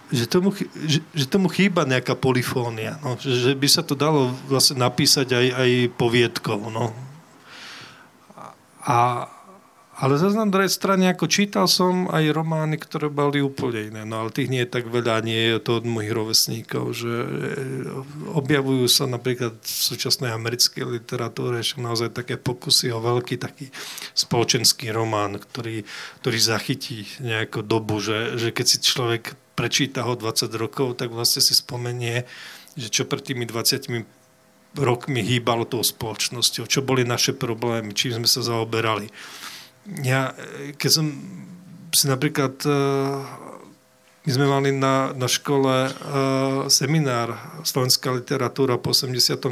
[0.07, 0.55] že tomu,
[0.88, 2.95] že, že tomu chýba nejaká polifónia.
[3.03, 6.71] No, že, že by sa to dalo vlastne napísať aj, aj poviedkou.
[6.71, 6.95] No.
[8.88, 9.27] A,
[9.97, 14.21] ale zase na druhej strane, ako čítal som aj romány, ktoré boli úplne iné, no
[14.21, 17.27] ale tých nie je tak veľa, nie je to od mojich rovesníkov, že e,
[18.29, 23.73] objavujú sa napríklad v súčasnej americkej literatúre ešte naozaj také pokusy o veľký taký
[24.13, 25.81] spoločenský román, ktorý,
[26.21, 31.41] ktorý zachytí nejakú dobu, že, že keď si človek prečíta ho 20 rokov, tak vlastne
[31.41, 32.29] si spomenie,
[32.77, 34.05] že čo pred tými 20
[34.77, 39.10] rokmi hýbalo tou spoločnosťou, čo boli naše problémy, čím sme sa zaoberali
[40.04, 40.36] ja,
[40.76, 41.06] keď som
[41.95, 42.80] si napríklad, e,
[44.28, 45.91] my sme mali na, na škole e,
[46.67, 49.47] seminár Slovenská literatúra po 89.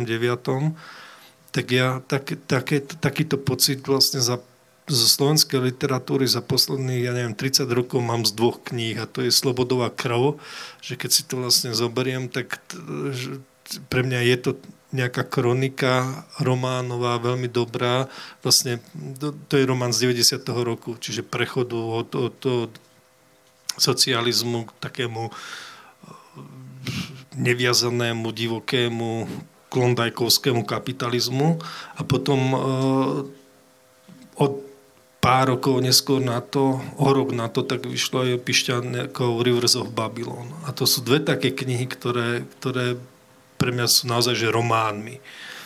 [1.55, 4.43] Tak ja tak, také, takýto pocit vlastne za
[4.85, 9.25] zo slovenskej literatúry za posledných, ja neviem, 30 rokov mám z dvoch kníh a to
[9.25, 10.37] je Slobodová krv,
[10.77, 12.61] že keď si to vlastne zoberiem, tak
[13.89, 14.51] pre mňa je to
[14.93, 18.11] nejaká kronika románová, veľmi dobrá.
[18.45, 18.83] Vlastne
[19.49, 20.45] to, je román z 90.
[20.61, 22.71] roku, čiže prechodu od, od, od
[23.75, 25.33] socializmu k takému eh,
[27.35, 29.27] neviazanému, divokému,
[29.75, 31.59] klondajkovskému kapitalizmu
[31.99, 32.61] a potom uh,
[34.39, 34.51] od
[35.19, 39.91] pár rokov neskôr na to, o rok na to, tak vyšlo aj Pišťanekov Rivers of
[39.91, 40.47] Babylon.
[40.63, 42.95] A to sú dve také knihy, ktoré, ktoré
[43.65, 45.17] pre mňa sú naozaj že románmi.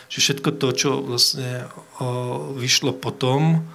[0.07, 1.67] Že všetko to, čo vlastne
[1.99, 3.67] o, vyšlo potom,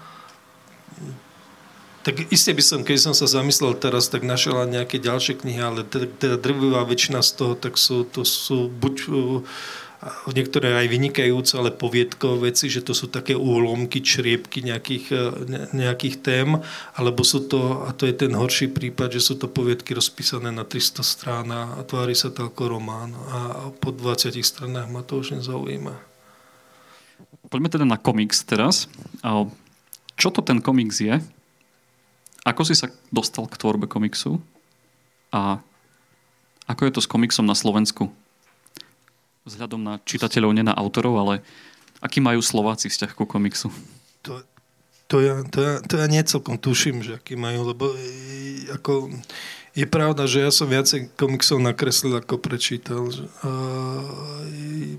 [2.05, 5.85] tak isté by som, keď som sa zamyslel teraz, tak našiel nejaké ďalšie knihy, ale
[5.85, 8.95] teda drvivá väčšina z toho, tak sú, to sú buď
[10.33, 15.25] niektoré aj vynikajúce, ale poviedkové veci, že to sú také úlomky, čriepky nejakých, e,
[15.73, 16.49] nejakých tém,
[16.97, 20.69] alebo sú to, a to je ten horší prípad, že sú to poviedky rozpísané na
[20.69, 25.41] 300 strán a tvári sa to ako román a po 20 stranách ma to už
[25.41, 25.95] nezaujíma.
[27.49, 28.91] Poďme teda na komiks teraz.
[30.15, 31.21] Čo to ten komiks je?
[32.45, 34.37] Ako si sa dostal k tvorbe komiksu?
[35.33, 35.61] A
[36.69, 38.13] ako je to s komiksom na Slovensku?
[39.45, 41.35] Vzhľadom na čitateľov, nie na autorov, ale
[42.01, 43.69] aký majú Slováci vzťah ku komiksu?
[44.25, 44.41] To,
[45.09, 49.13] to, ja, to, ja, to ja niecelkom tuším, že aký majú, lebo e, ako,
[49.77, 53.11] je pravda, že ja som viacej komiksov nakreslil, ako prečítal.
[53.43, 54.97] Uh,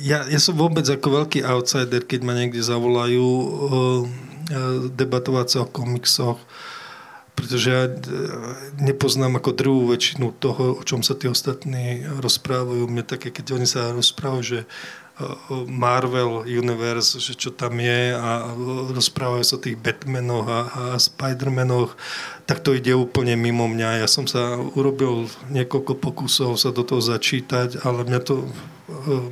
[0.00, 4.00] ja, ja som vôbec ako veľký outsider, keď ma niekde zavolajú uh,
[4.94, 6.38] debatovať sa o komiksoch
[7.34, 7.94] pretože ja e,
[8.82, 12.84] nepoznám ako druhú väčšinu toho, o čom sa tí ostatní rozprávajú.
[12.86, 14.66] Mne také, keď oni sa rozprávajú, že e,
[15.66, 18.50] Marvel Universe, že čo tam je a
[18.92, 21.96] rozprávajú sa o tých Batmanoch a, a Spidermanoch,
[22.44, 24.04] tak to ide úplne mimo mňa.
[24.04, 28.46] Ja som sa urobil niekoľko pokusov sa do toho začítať, ale mňa to...
[28.90, 29.30] Uh,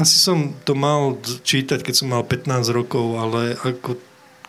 [0.00, 4.00] asi som to mal čítať, keď som mal 15 rokov, ale ako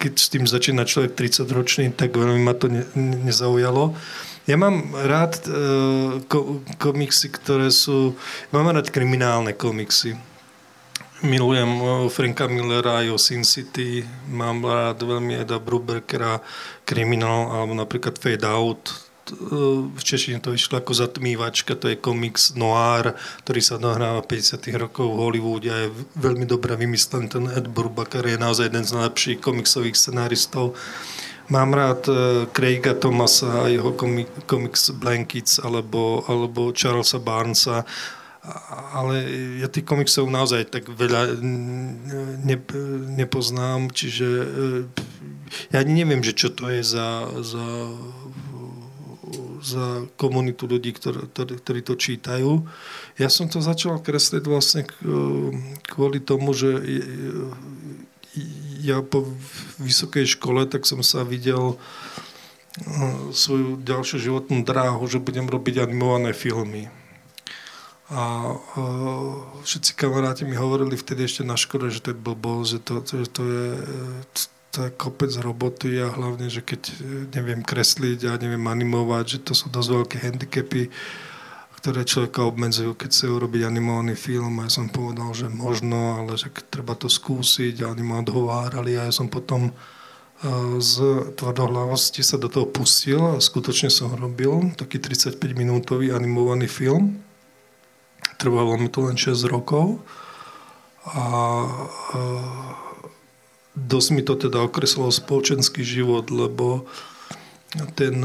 [0.02, 3.94] keď s tým začína človek 30 ročný, tak veľmi ma to ne, nezaujalo.
[4.50, 5.50] Ja mám rád e,
[6.26, 8.18] ko, komiksy, ktoré sú...
[8.50, 10.18] Mám rád kriminálne komiksy.
[11.22, 16.42] Milujem e, Franka Millera, jo Sin City, mám rád veľmi Eda Bruberkera,
[16.82, 19.11] Kriminál, alebo napríklad Fade Out,
[19.96, 23.16] v Češine to vyšlo ako Zatmývačka, to je komiks noir,
[23.48, 27.28] ktorý sa dohráva 50 rokov v Hollywoode a je veľmi dobre vymyslený.
[27.32, 30.76] Ten Ed Brubaker je naozaj jeden z najlepších komiksových scenáristov.
[31.52, 32.14] Mám rád e,
[32.56, 33.92] Craiga Thomasa a jeho
[34.48, 37.84] komiks Blankets alebo, alebo Charlesa Barnesa
[38.98, 39.22] ale
[39.62, 41.38] ja tých komiksov naozaj tak veľa
[42.42, 42.58] ne,
[43.14, 44.48] nepoznám, čiže e,
[45.70, 47.66] ja ani neviem, že čo to je za, za
[49.62, 52.66] za komunitu ľudí, ktorí, to čítajú.
[53.22, 54.84] Ja som to začal kresliť vlastne
[55.86, 56.82] kvôli tomu, že
[58.82, 59.30] ja po
[59.78, 61.78] vysokej škole tak som sa videl
[63.30, 66.90] svoju ďalšiu životnú dráhu, že budem robiť animované filmy.
[68.12, 68.56] A
[69.64, 73.30] všetci kamaráti mi hovorili vtedy ešte na škole, že to je blbosť, že to, že
[73.32, 73.68] to je
[74.72, 76.94] to je kopec roboty a hlavne, že keď e,
[77.36, 80.88] neviem kresliť a neviem animovať, že to sú dosť veľké handicapy,
[81.84, 84.64] ktoré človeka obmedzujú, keď sa urobiť animovaný film.
[84.64, 88.96] A ja som povedal, že možno, ale že treba to skúsiť a oni ma odhovárali
[88.96, 89.74] a ja som potom e,
[90.80, 90.96] z
[91.36, 97.20] tvrdohlavosti sa do toho pustil a skutočne som robil taký 35-minútový animovaný film.
[98.40, 100.00] Trvalo mi to len 6 rokov
[101.12, 101.26] a,
[102.16, 102.20] a
[103.76, 106.90] dosť mi to teda okreslilo spoločenský život, lebo
[107.96, 108.20] ten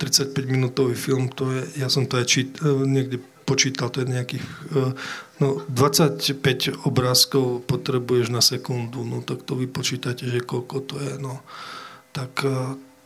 [0.00, 4.46] 35-minútový film, to je, ja som to aj čít, e, niekde počítal, to je nejakých
[4.72, 4.96] e,
[5.44, 11.44] no, 25 obrázkov potrebuješ na sekundu, no tak to vypočítate, že koľko to je, no.
[12.16, 12.32] Tak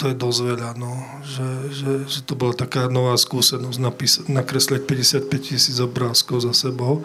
[0.00, 4.86] to je dosť veľa, no, že, že, že to bola taká nová skúsenosť napísať, nakresliť
[4.88, 7.04] 55 tisíc obrázkov za sebou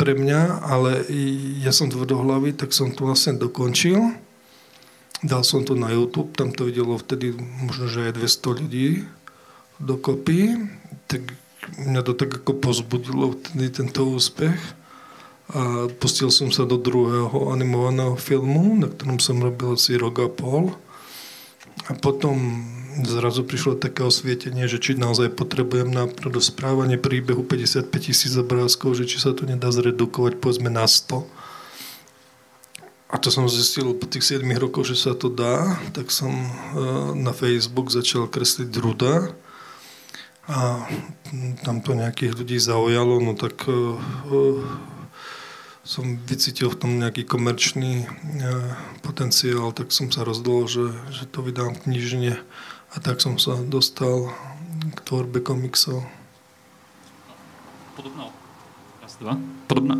[0.00, 1.04] pre mňa, ale
[1.60, 4.16] ja som tvrdohlavý, tak som to vlastne dokončil.
[5.20, 8.86] Dal som to na YouTube, tam to videlo vtedy možno, že aj 200 ľudí
[9.82, 10.56] dokopy.
[11.10, 11.22] Tak
[11.84, 14.56] mňa to tak ako pozbudilo vtedy tento úspech.
[15.48, 20.28] A pustil som sa do druhého animovaného filmu, na ktorom som robil asi rok a
[20.28, 20.76] pol.
[21.88, 22.62] A potom
[23.06, 29.06] zrazu prišlo také osvietenie, že či naozaj potrebujem na rozprávanie príbehu 55 tisíc obrázkov, že
[29.06, 31.22] či sa to nedá zredukovať povedzme na 100.
[33.08, 36.50] A to som zistil po tých 7 rokoch, že sa to dá, tak som eh,
[37.16, 39.32] na Facebook začal kresliť Ruda
[40.48, 40.88] a
[41.64, 43.96] tam to nejakých ľudí zaujalo, no tak eh,
[45.88, 48.04] som vycítil v tom nejaký komerčný
[49.00, 52.36] potenciál, tak som sa rozdol, že, že to vydám knižne
[52.92, 54.32] a tak som sa dostal
[54.94, 56.00] k tvorbe komiksov.
[57.98, 58.30] Podobná,
[59.02, 59.34] raz, dva.
[59.66, 59.96] Podobná,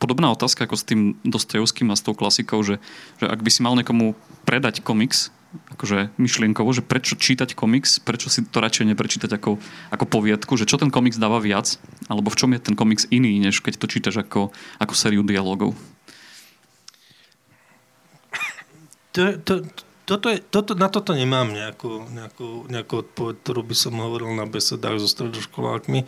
[0.00, 2.78] podobná otázka ako s tým Dostojevským a s tou klasikou, že,
[3.18, 4.16] že ak by si mal niekomu
[4.48, 5.34] predať komiks,
[5.74, 9.58] akože myšlienkovo, že prečo čítať komiks, prečo si to radšej neprečítať ako,
[9.90, 11.74] ako poviedku, že čo ten komiks dáva viac,
[12.06, 15.74] alebo v čom je ten komiks iný, než keď to čítaš ako, ako sériu dialogov.
[19.18, 19.66] To, to,
[20.10, 24.42] toto je, toto, na toto nemám nejakú, nejakú, nejakú odpoveď, ktorú by som hovoril na
[24.50, 26.02] besedách so stredoškolákmi.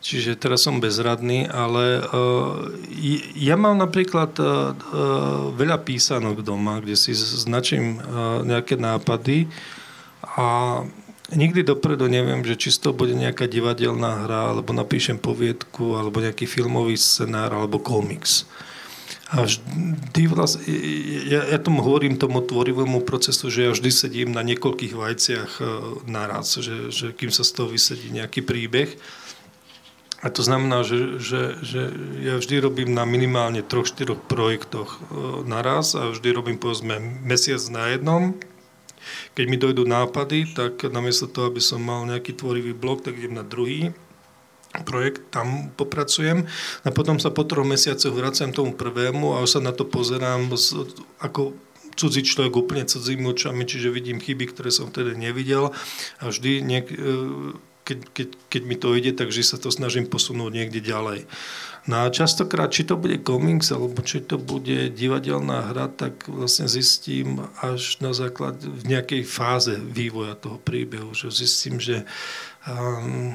[0.00, 2.70] Čiže teraz som bezradný, ale uh,
[3.36, 9.50] ja mám napríklad uh, uh, veľa písanok doma, kde si značím uh, nejaké nápady
[10.22, 10.80] a
[11.34, 16.46] nikdy dopredu neviem, že či to bude nejaká divadelná hra, alebo napíšem poviedku, alebo nejaký
[16.46, 18.46] filmový scenár, alebo komiks.
[19.26, 20.62] A vždy vlastne,
[21.26, 25.50] ja, ja tomu hovorím tomu tvorivému procesu, že ja vždy sedím na niekoľkých vajciach
[26.06, 28.94] naraz, že, že kým sa z toho vysedí nejaký príbeh.
[30.22, 31.90] A to znamená, že, že, že
[32.22, 34.98] ja vždy robím na minimálne troch, štyroch projektoch e,
[35.44, 38.32] naraz a vždy robím povedzme mesiac na jednom.
[39.36, 43.36] Keď mi dojdú nápady, tak namiesto toho, aby som mal nejaký tvorivý blok, tak idem
[43.36, 43.92] na druhý
[44.84, 46.44] projekt, tam popracujem
[46.84, 50.50] a potom sa po troch mesiacoch vraciam tomu prvému a už sa na to pozerám
[51.22, 51.56] ako
[51.96, 55.72] cudzí človek úplne cudzými očami, čiže vidím chyby, ktoré som vtedy nevidel
[56.20, 60.50] a vždy niek- e, keď, keď, keď mi to ide, takže sa to snažím posunúť
[60.50, 61.30] niekde ďalej.
[61.86, 66.66] No a častokrát, či to bude komiks, alebo či to bude divadelná hra, tak vlastne
[66.66, 72.02] zistím až na základ v nejakej fáze vývoja toho príbehu, že zistím, že
[72.68, 73.34] um,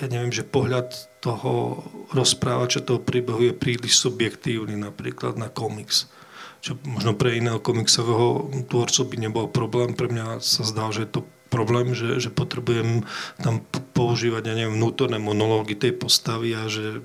[0.00, 6.10] ja neviem, že pohľad toho rozprávača toho príbehu je príliš subjektívny napríklad na komiks
[6.64, 9.92] čo možno pre iného komiksového tvorcu by nebol problém.
[9.92, 13.04] Pre mňa sa zdá, že je to problém, že, že potrebujem
[13.44, 13.60] tam
[13.92, 17.04] používať, ja neviem, vnútorné monológy tej postavy a že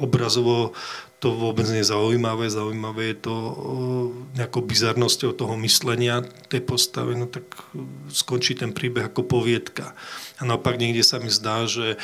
[0.00, 0.72] obrazovo
[1.26, 2.46] to vôbec je zaujímavé.
[3.10, 3.34] Je to
[4.38, 7.42] nejakou bizarnosťou toho myslenia tej postavy, no tak
[8.14, 9.98] skončí ten príbeh ako poviedka.
[10.38, 11.98] A naopak niekde sa mi zdá, že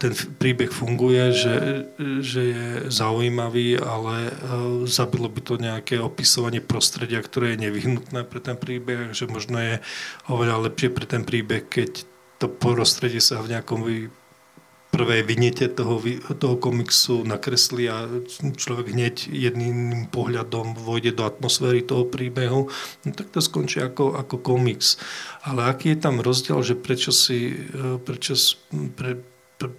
[0.00, 1.56] ten príbeh funguje, že,
[2.24, 4.32] že je zaujímavý, ale
[4.88, 9.74] zabilo by to nejaké opisovanie prostredia, ktoré je nevyhnutné pre ten príbeh, že možno je
[10.32, 12.00] oveľa lepšie pre ten príbeh, keď
[12.40, 13.84] to prostredie sa v nejakom
[14.98, 16.02] prvé vinete toho,
[16.42, 18.10] toho komiksu nakreslí a
[18.58, 22.66] človek hneď jedným pohľadom vojde do atmosféry toho príbehu,
[23.06, 24.98] no tak to skončí ako, ako komiks.
[25.46, 28.34] Ale aký je tam rozdiel, že prečo si, e, prečo,
[28.98, 29.22] pre,
[29.54, 29.70] pre,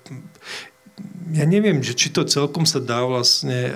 [1.35, 3.75] ja neviem, že či to celkom sa dá vlastne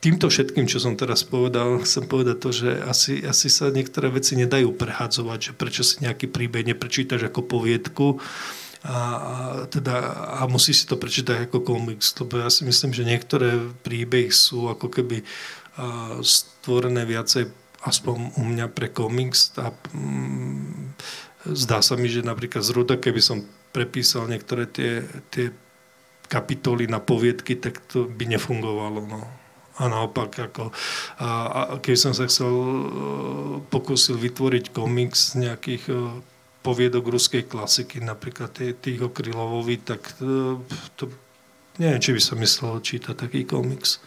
[0.00, 4.34] týmto všetkým, čo som teraz povedal, chcem povedať to, že asi, asi sa niektoré veci
[4.34, 8.18] nedajú prehádzovať, že prečo si nejaký príbeh neprečítaš ako poviedku,
[8.80, 9.34] a, a,
[9.68, 9.96] teda,
[10.40, 14.72] a musí si to prečítať ako komiks, lebo ja si myslím, že niektoré príbehy sú
[14.72, 15.20] ako keby
[16.20, 17.48] stvorené viacej
[17.80, 20.96] aspoň u mňa pre komiks a mm,
[21.48, 25.48] zdá sa mi, že napríklad z Ruda, keby som prepísal niektoré tie, tie
[26.28, 29.00] kapitoly na poviedky, tak to by nefungovalo.
[29.08, 29.20] No.
[29.80, 30.68] A naopak, ako,
[31.16, 32.52] a, a keď som sa chcel
[33.72, 35.88] pokúsil vytvoriť komiks z nejakých
[36.60, 40.60] poviedok ruskej klasiky, napríklad tých Krylovovi, tak to,
[40.96, 41.08] to
[41.80, 44.00] neviem, či by som myslel čítať taký komiks.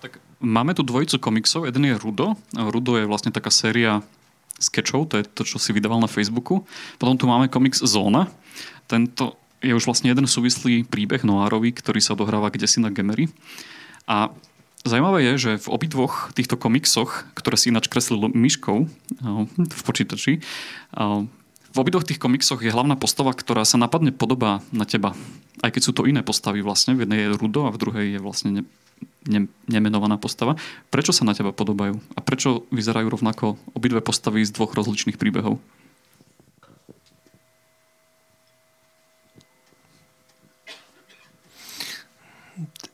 [0.00, 1.68] Tak máme tu dvojicu komiksov.
[1.68, 2.40] Jeden je Rudo.
[2.56, 4.00] Rudo je vlastne taká séria
[4.58, 6.64] sketchov, to je to, čo si vydával na Facebooku.
[6.96, 8.32] Potom tu máme komiks Zóna.
[8.88, 13.28] Tento je už vlastne jeden súvislý príbeh noárový, ktorý sa odohráva kde si na Gemery.
[14.08, 14.32] A
[14.86, 18.86] Zajímavé je, že v obidvoch týchto komiksoch, ktoré si ináč kreslil myškou
[19.58, 20.38] v počítači,
[21.72, 25.12] v obidvoch tých komiksoch je hlavná postava, ktorá sa napadne podobá na teba.
[25.60, 26.96] Aj keď sú to iné postavy vlastne.
[26.96, 28.62] V jednej je Rudo a v druhej je vlastne ne,
[29.28, 30.56] ne, nemenovaná postava.
[30.88, 32.00] Prečo sa na teba podobajú?
[32.16, 35.60] A prečo vyzerajú rovnako obidve postavy z dvoch rozličných príbehov?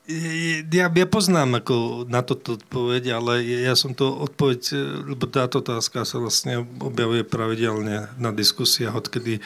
[0.05, 4.77] Ja, ja poznám ako na toto odpoveď, ale ja som to odpoveď,
[5.09, 9.40] lebo táto otázka sa vlastne objavuje pravidelne na diskusiách, odkedy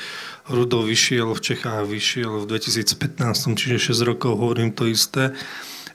[0.51, 5.31] Rudo vyšiel v Čechách, vyšiel v 2015, čiže 6 rokov hovorím to isté.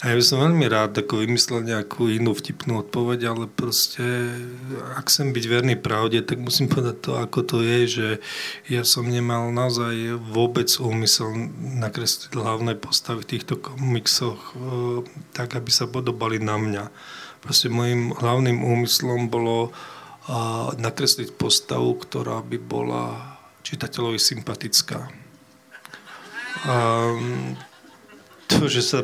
[0.01, 4.01] A ja by som veľmi rád ako vymyslel nejakú inú vtipnú odpoveď, ale proste,
[4.97, 8.07] ak chcem byť verný pravde, tak musím povedať to, ako to je, že
[8.71, 11.29] ja som nemal naozaj vôbec úmysel
[11.83, 14.53] nakresliť hlavné postavy v týchto komiksoch e,
[15.37, 16.83] tak, aby sa podobali na mňa.
[17.45, 19.71] Proste môjim hlavným úmyslom bolo e,
[20.81, 25.07] nakresliť postavu, ktorá by bola čitateľovi sympatická.
[26.63, 27.59] Um,
[28.47, 28.99] to, že sa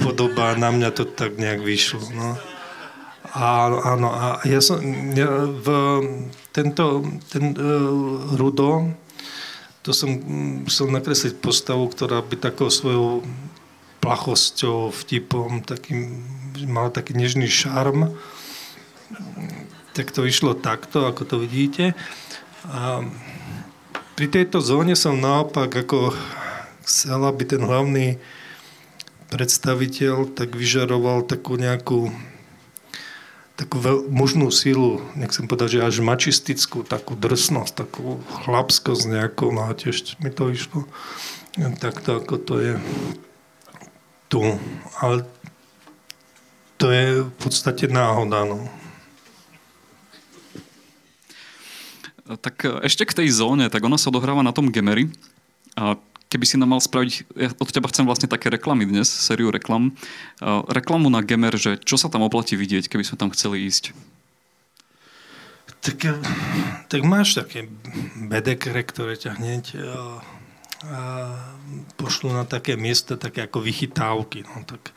[0.00, 2.02] podobá, na mňa to tak nejak vyšlo.
[2.14, 2.38] No.
[3.36, 4.80] A, áno, a ja som
[5.12, 5.68] ja, v
[6.56, 8.96] tento, ten uh, Rudo,
[9.84, 10.08] to som
[10.66, 13.22] chcel nakresliť postavu, ktorá by takou svojou
[14.02, 16.26] plachosťou, vtipom, takým,
[16.66, 18.14] mala taký nežný šarm.
[19.94, 21.94] Tak to vyšlo takto, ako to vidíte.
[22.66, 23.06] A
[24.16, 26.10] pri tejto zóne som naopak ako
[26.86, 28.18] chcel, aby ten hlavný
[29.32, 32.14] predstaviteľ tak vyžaroval takú nejakú
[33.56, 39.64] takú veľ, možnú sílu, nechcem povedať, že až mačistickú, takú drsnosť, takú chlapskosť nejakú, no
[39.64, 40.84] a tiež mi to išlo
[41.80, 42.74] takto, ako to je
[44.28, 44.44] tu.
[45.00, 45.24] Ale
[46.76, 48.68] to je v podstate náhoda, no.
[52.26, 55.08] Tak ešte k tej zóne, tak ona sa odohráva na tom Gemery.
[55.78, 55.96] A
[56.32, 59.94] keby si nám mal spraviť, ja od teba chcem vlastne také reklamy dnes, sériu reklam.
[60.42, 63.94] Uh, reklamu na Gemer, že čo sa tam oplatí vidieť, keby sme tam chceli ísť?
[65.86, 66.18] Tak,
[66.90, 67.70] tak máš také
[68.18, 70.18] bedekre, ktoré ťa hneď uh,
[71.96, 74.44] pošlu na také miesta, také ako vychytávky.
[74.44, 74.92] No, tak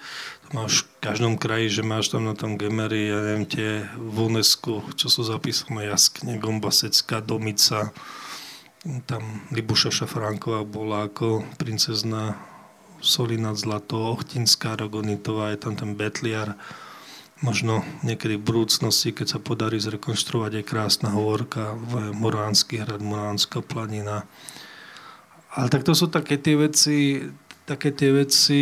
[0.45, 4.34] to máš v každom kraji, že máš tam na tom Gemery, ja neviem, tie v
[4.34, 7.93] UNESCO, čo sú zapísané jaskne, Gombasecká, Domica,
[9.05, 12.39] tam Libuša Šafránková bola ako princezna
[12.99, 16.55] Soli nad Zlato, Ochtinská Rogonitová, je tam ten Betliar.
[17.39, 21.80] Možno niekedy v budúcnosti, keď sa podarí zrekonštruovať aj krásna hovorka,
[22.11, 24.27] Moránsky hrad, Moránska planina.
[25.55, 27.23] Ale tak to sú také tie veci,
[27.63, 28.61] také tie veci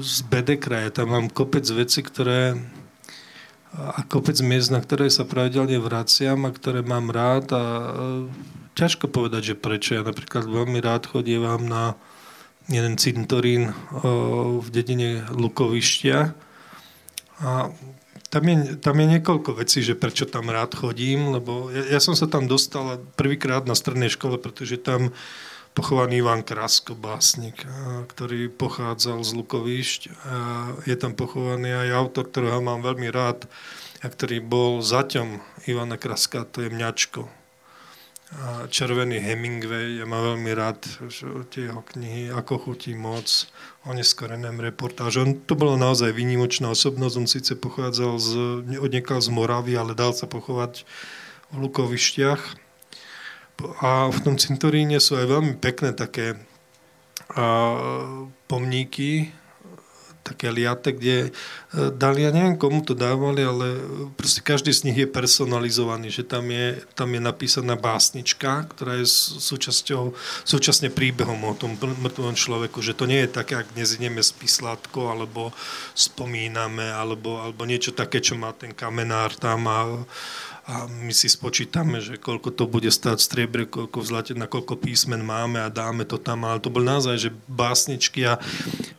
[0.00, 0.88] z BD kraje.
[0.96, 2.56] Tam mám kopec veci, ktoré
[3.76, 7.88] a kopec miest, na ktoré sa pravidelne vraciam a ktoré mám rád a uh,
[8.78, 9.98] ťažko povedať, že prečo.
[9.98, 11.98] Ja napríklad veľmi rád chodievam na
[12.68, 13.72] jeden cintorín
[14.60, 16.18] v dedine Lukovišťa
[17.40, 17.72] a
[18.28, 22.12] tam je, tam je niekoľko vecí, že prečo tam rád chodím, lebo ja, ja som
[22.12, 25.16] sa tam dostal prvýkrát na strednej škole, pretože tam
[25.78, 27.62] pochovaný Ivan Krasko, básnik,
[28.10, 30.00] ktorý pochádzal z Lukovišť.
[30.26, 30.36] A
[30.82, 33.46] je tam pochovaný aj autor, ktorého mám veľmi rád,
[34.02, 35.38] a ktorý bol zaťom
[35.70, 37.30] Ivana Kraska, to je Mňačko
[38.68, 40.84] Červený Hemingway, ja mám veľmi rád
[41.48, 43.48] tie jeho knihy, Ako chutí moc,
[43.88, 45.24] o neskorenem reportáž.
[45.24, 48.30] On to bola naozaj výnimočná osobnosť, on síce pochádzal z,
[48.76, 50.84] odniekal z Moravy, ale dal sa pochovať
[51.48, 52.67] v Lukovištiach.
[53.82, 56.38] A v tom cintoríne sú aj veľmi pekné také
[58.48, 59.34] pomníky,
[60.28, 61.30] také liate, kde e,
[61.96, 63.80] dali, ja neviem komu to dávali, ale
[64.12, 69.08] proste každý z nich je personalizovaný, že tam je, tam je napísaná básnička, ktorá je
[69.40, 70.12] súčasťou,
[70.44, 74.36] súčasne príbehom o tom mŕtvom človeku, že to nie je také, ak dnes ideme z
[74.36, 75.56] Pislátko, alebo
[75.96, 80.04] spomíname, alebo, alebo niečo také, čo má ten kamenár tam a
[80.68, 84.76] a my si spočítame, že koľko to bude stáť striebre, koľko v zlate, na koľko
[84.76, 88.36] písmen máme a dáme to tam, ale to bol naozaj, že básničky a,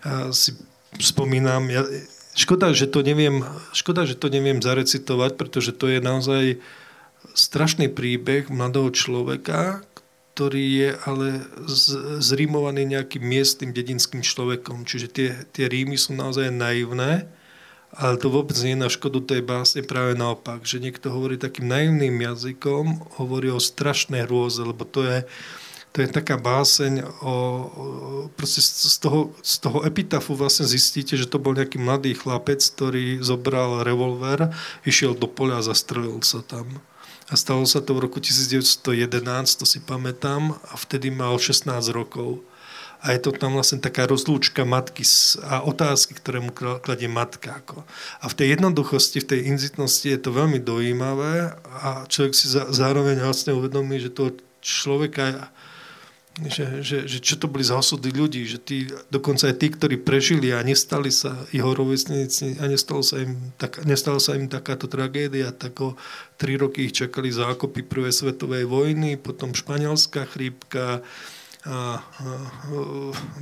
[0.01, 0.57] a si
[0.97, 1.86] spomínam, ja,
[2.34, 3.45] škoda, že to neviem,
[3.78, 6.43] škoda, že to neviem zarecitovať, pretože to je naozaj
[7.38, 9.86] strašný príbeh mladého človeka,
[10.34, 11.28] ktorý je ale
[12.17, 14.89] zrímovaný nejakým miestnym dedinským človekom.
[14.89, 17.30] Čiže tie, tie rímy sú naozaj naivné,
[17.90, 21.66] ale to vôbec nie je na škodu tej básne, práve naopak, že niekto hovorí takým
[21.66, 25.26] naivným jazykom, hovorí o strašnej hrôze, lebo to je,
[25.90, 27.34] to je taká báseň o,
[28.38, 33.26] proste z toho, z toho epitafu vlastne zistíte, že to bol nejaký mladý chlapec, ktorý
[33.26, 34.54] zobral revolver,
[34.86, 36.70] išiel do poľa a zastrelil sa tam.
[37.30, 38.86] A stalo sa to v roku 1911,
[39.62, 42.42] to si pamätám, a vtedy mal 16 rokov.
[43.00, 45.08] A je to tam vlastne taká rozlúčka matky
[45.47, 47.64] a otázky, ktoré mu kladie matka.
[48.20, 53.24] A v tej jednoduchosti, v tej inzitnosti je to veľmi dojímavé a človek si zároveň
[53.24, 55.47] vlastne uvedomí, že toho človeka
[56.39, 60.00] že, že, že čo to boli za osudy ľudí, že tí, dokonca aj tí, ktorí
[60.00, 64.88] prežili a nestali sa jeho rovesníci a nestalo sa im, tak, nestalo sa im takáto
[64.88, 66.00] tragédia, tak o
[66.39, 71.04] tri roky ich čakali zákopy prvej svetovej vojny, potom španielská chrípka,
[71.70, 72.01] a,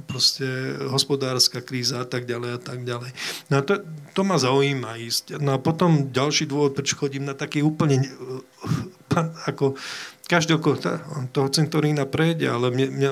[0.03, 3.11] proste hospodárska kríza a tak ďalej a tak ďalej.
[3.47, 3.79] No a to,
[4.11, 5.39] to ma zaujíma ísť.
[5.39, 8.03] No a potom ďalší dôvod, prečo chodím na taký úplne
[9.49, 9.79] ako
[10.27, 10.75] každý okolo
[11.31, 13.11] toho cintorína prejde, ale mňa, mňa,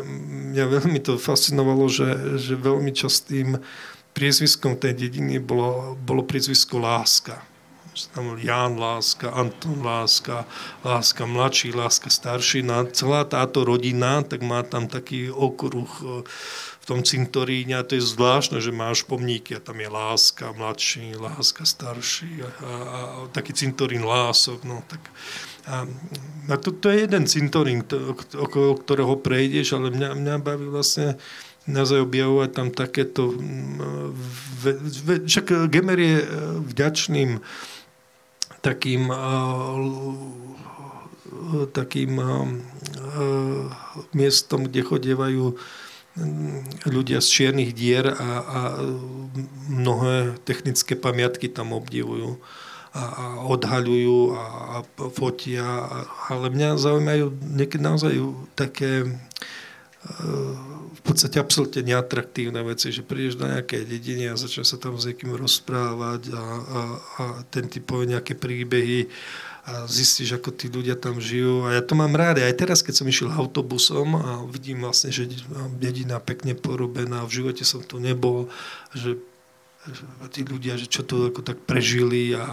[0.52, 3.56] mňa veľmi to fascinovalo, že, že veľmi častým
[4.12, 7.55] priezviskom tej dediny bolo, bolo priezvisko Láska.
[8.12, 10.46] Tam Ján Láska, Anton Láska,
[10.84, 12.62] Láska mladší, Láska starší.
[12.62, 16.28] No celá táto rodina, tak má tam taký okruh e,
[16.80, 21.18] v tom cintoríne a to je zvláštne, že máš pomníky a tam je Láska mladší,
[21.18, 23.00] Láska starší a, a, a
[23.34, 24.62] taký cintorín Lások.
[24.68, 25.02] No, tak,
[25.66, 25.90] a,
[26.52, 31.18] a to, to je jeden cintorín, to, okolo ktorého prejdeš, ale mňa, mňa baví vlastne
[31.66, 33.34] naozaj objavovať tam takéto...
[35.26, 36.28] Však Gemer je e,
[36.62, 37.42] vďačným
[38.66, 39.14] takým
[41.78, 42.18] takým
[44.18, 45.46] miestom, kde chodievajú
[46.88, 48.60] ľudia z čiernych dier a, a
[49.68, 52.40] mnohé technické pamiatky tam obdivujú
[52.96, 54.78] a, a odhaľujú a, a
[55.12, 55.68] fotia.
[56.32, 57.26] Ale mňa zaujímajú
[57.60, 58.16] niekedy naozaj
[58.56, 59.12] také
[60.96, 65.12] v podstate absolútne neatraktívne veci, že prídeš do nejakej dediny a začne sa tam s
[65.12, 66.80] niekým rozprávať a, a,
[67.20, 69.12] a ten ty povie nejaké príbehy
[69.66, 71.66] a zistíš, ako tí ľudia tam žijú.
[71.66, 72.38] A ja to mám rád.
[72.38, 75.26] Aj teraz, keď som išiel autobusom a vidím vlastne, že
[75.82, 78.46] dedina pekne porobená, v živote som tu nebol,
[78.94, 79.18] že
[80.34, 82.46] tí ľudia, že čo tu ako tak prežili a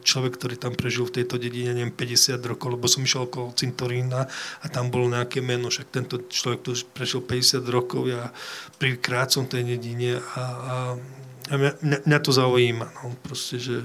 [0.00, 4.24] človek, ktorý tam prežil v tejto dedine, neviem, 50 rokov, lebo som išiel okolo cintorína
[4.62, 8.32] a tam bolo nejaké meno, však tento človek tu prežil 50 rokov, ja
[8.80, 10.76] prvýkrát som tej dedine a, a,
[11.52, 13.84] a mňa, mňa to zaujíma, no, proste, že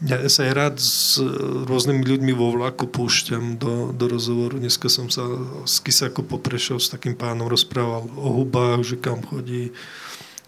[0.00, 1.20] ja sa aj rád s
[1.68, 4.56] rôznymi ľuďmi vo vlaku púšťam do, do rozhovoru.
[4.56, 5.28] Dneska som sa
[5.68, 9.76] z Kisaku poprešol s takým pánom, rozprával o hubách, že kam chodí,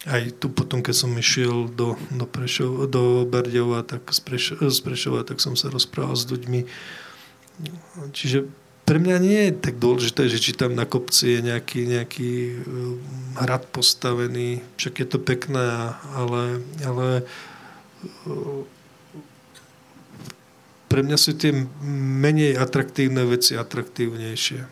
[0.03, 4.79] aj tu potom, keď som išiel do, do, Prešov, do Berdejova, tak z, Preš, z
[4.83, 6.67] Prešova, tak som sa rozprával s ľuďmi.
[8.11, 8.51] Čiže
[8.83, 12.99] pre mňa nie je tak dôležité, že či tam na kopci je nejaký, nejaký uh,
[13.39, 17.23] hrad postavený, však je to pekné, ale, ale
[18.27, 18.67] uh,
[20.91, 21.55] pre mňa sú tie
[21.87, 24.67] menej atraktívne veci atraktívnejšie.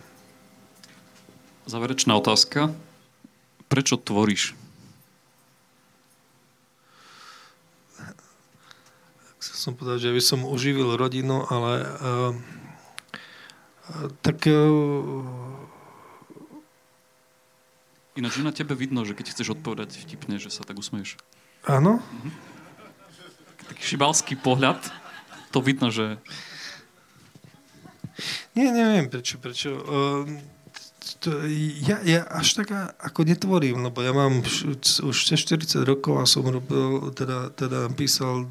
[1.70, 2.74] Záverečná otázka.
[3.70, 4.59] Prečo tvoríš?
[9.61, 12.32] Som povedal, že by som uživil rodinu, ale uh,
[14.24, 15.20] tak uh,
[18.16, 21.20] Ináč na tebe vidno, že keď chceš odpovedať vtipne, že sa tak usmeješ.
[21.68, 22.00] Áno?
[22.00, 22.30] Mhm.
[23.70, 24.80] Taký šibalský pohľad.
[25.54, 26.18] To vidno, že...
[28.56, 29.38] Nie, neviem prečo.
[29.38, 29.70] prečo.
[29.76, 30.26] Uh,
[31.20, 31.32] to,
[31.84, 37.12] ja, ja až tak ako netvorím, lebo ja mám už 40 rokov a som robil,
[37.12, 38.48] teda, teda písal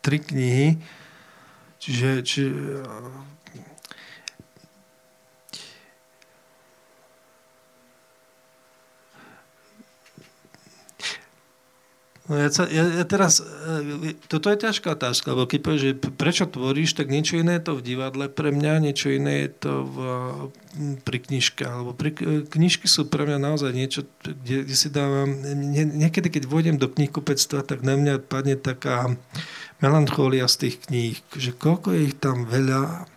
[0.00, 0.80] tri knihy.
[1.80, 2.42] Čiže, či,
[12.30, 16.46] No ja, ja, ja teraz, e, toto je ťažká otázka, lebo keď povieš, že prečo
[16.46, 19.96] tvoríš, tak niečo iné je to v divadle pre mňa, niečo iné je to v,
[21.02, 21.66] pri knižke.
[21.66, 22.14] Alebo pri,
[22.46, 27.66] knižky sú pre mňa naozaj niečo, kde, si dávam, nie, niekedy keď vôjdem do knihkupectva,
[27.66, 29.10] tak na mňa padne taká
[29.80, 33.08] melanchólia z tých kníh, že koľko je ich tam veľa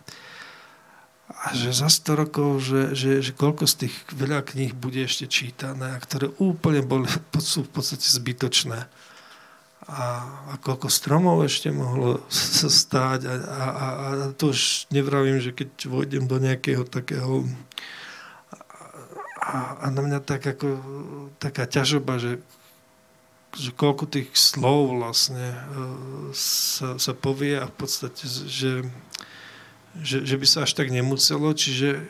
[1.44, 5.28] a že za 100 rokov, že, že, že koľko z tých veľa kníh bude ešte
[5.28, 7.04] čítané a ktoré úplne boli,
[7.40, 8.88] sú v podstate zbytočné.
[9.84, 15.44] A, a koľko stromov ešte mohlo sa stáť a, a, a, a to už nevravím,
[15.44, 17.44] že keď vojdem do nejakého takého
[19.44, 20.80] a, a na mňa tak ako
[21.36, 22.40] taká ťažoba, že
[23.54, 25.58] že koľko tých slov vlastne e,
[26.34, 28.82] sa, sa povie a v podstate, že,
[30.02, 31.54] že, že by sa až tak nemuselo.
[31.54, 32.02] Čiže e,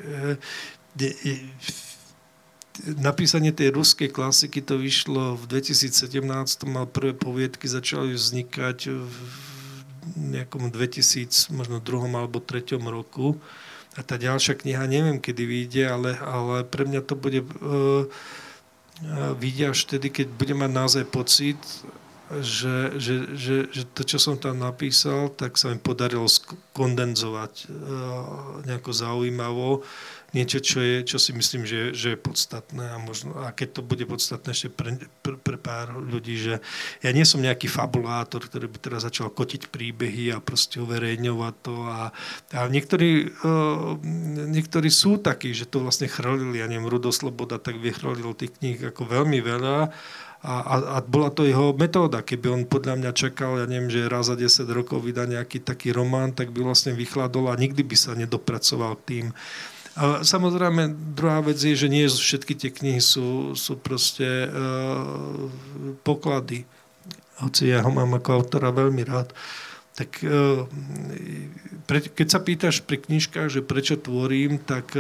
[2.97, 6.24] napísanie tej ruskej klasiky to vyšlo v 2017,
[6.66, 9.16] mal prvé poviedky, začali vznikať v
[10.16, 13.36] nejakom 2000, možno druhom alebo treťom roku.
[13.95, 17.47] A tá ďalšia kniha, neviem, kedy vyjde, ale, ale pre mňa to bude...
[17.62, 18.11] Uh,
[19.38, 21.59] vidia až vtedy, keď budem mať naozaj pocit,
[22.40, 27.68] že, že, že, že to, čo som tam napísal, tak sa mi podarilo skondenzovať
[28.64, 29.84] nejako zaujímavo
[30.35, 33.82] niečo, čo, je, čo si myslím, že, že je podstatné a, možno, a keď to
[33.87, 36.55] bude podstatné ešte pre, pre, pre pár ľudí, že
[37.01, 41.74] ja nie som nejaký fabulátor, ktorý by teraz začal kotiť príbehy a proste uverejňovať to
[41.87, 42.11] a,
[42.53, 43.95] a niektorí, uh,
[44.51, 48.78] niektorí sú takí, že to vlastne chrlili, ja neviem, Rudo Sloboda tak vychrlil tých kníh
[48.91, 49.95] ako veľmi veľa
[50.45, 52.20] a, a, a bola to jeho metóda.
[52.20, 55.97] Keby on podľa mňa čakal, ja neviem, že raz za 10 rokov vydá nejaký taký
[55.97, 59.26] román, tak by vlastne vychladol a nikdy by sa nedopracoval k tým
[59.95, 65.47] a samozrejme, druhá vec je, že nie všetky tie knihy sú, sú proste uh,
[66.03, 66.66] poklady.
[67.38, 69.34] Hoci ja ho mám ako autora veľmi rád,
[69.95, 70.26] tak
[71.86, 74.90] keď sa pýtaš pri knižkách, že prečo tvorím, tak,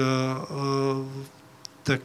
[1.82, 2.02] tak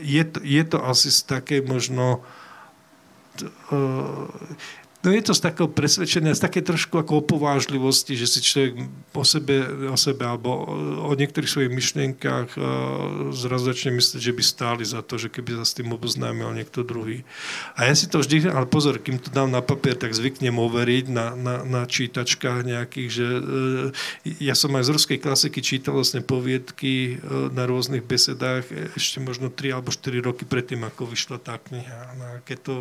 [0.00, 2.24] je, to, je to asi z takej možno
[5.06, 9.22] No je to z takého presvedčenia, z také trošku ako opovážlivosti, že si človek o
[9.22, 10.66] sebe, o sebe alebo
[11.06, 12.58] o niektorých svojich myšlienkách
[13.30, 16.82] zrazu začne myslieť, že by stáli za to, že keby sa s tým oboznámil niekto
[16.82, 17.22] druhý.
[17.78, 21.06] A ja si to vždy, ale pozor, kým to dám na papier, tak zvyknem overiť
[21.06, 23.40] na, na, na čítačkách nejakých, že e,
[24.42, 29.54] ja som aj z ruskej klasiky čítal vlastne poviedky e, na rôznych besedách ešte možno
[29.54, 32.18] 3 alebo 4 roky predtým, ako vyšla tá kniha.
[32.18, 32.74] No, keď to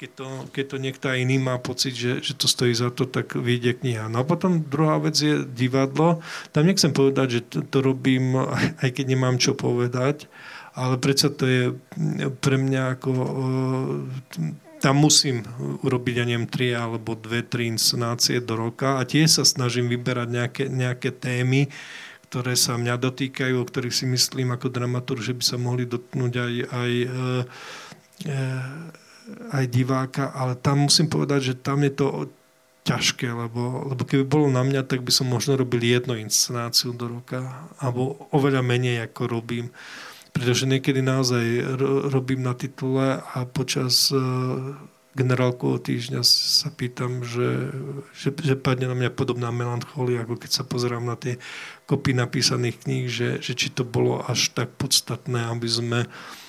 [0.00, 3.36] keď to, keď to niekto iný má pocit, že, že to stojí za to, tak
[3.36, 4.08] vyjde kniha.
[4.08, 6.24] No a potom druhá vec je divadlo.
[6.56, 8.32] Tam nechcem povedať, že to, to robím,
[8.80, 10.24] aj keď nemám čo povedať,
[10.72, 11.62] ale predsa to je
[12.40, 13.10] pre mňa ako...
[14.80, 15.44] Tam musím
[15.84, 20.28] urobiť, ja neviem, tri alebo dve, tri inscenácie do roka a tie sa snažím vyberať
[20.32, 21.68] nejaké, nejaké témy,
[22.32, 26.32] ktoré sa mňa dotýkajú, o ktorých si myslím ako dramaturg, že by sa mohli dotknúť
[26.32, 27.08] aj, aj e,
[28.24, 28.40] e,
[29.50, 32.06] aj diváka, ale tam musím povedať, že tam je to
[32.84, 37.20] ťažké, lebo, lebo keby bolo na mňa, tak by som možno robil jednu inscenáciu do
[37.20, 39.68] roka, alebo oveľa menej, ako robím.
[40.30, 41.76] Pretože niekedy naozaj
[42.08, 44.78] robím na titule a počas uh,
[45.18, 47.74] generálkového týždňa sa pýtam, že,
[48.14, 51.36] že, že padne na mňa podobná melancholia, ako keď sa pozerám na tie
[51.90, 56.39] kopy napísaných kníh, že, že či to bolo až tak podstatné, aby sme uh,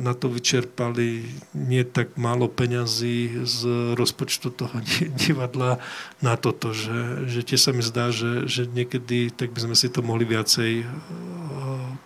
[0.00, 3.58] na to vyčerpali nie tak málo peňazí z
[3.94, 4.76] rozpočtu toho
[5.22, 5.78] divadla
[6.24, 9.86] na toto, že, že tie sa mi zdá, že, že niekedy tak by sme si
[9.92, 10.88] to mohli viacej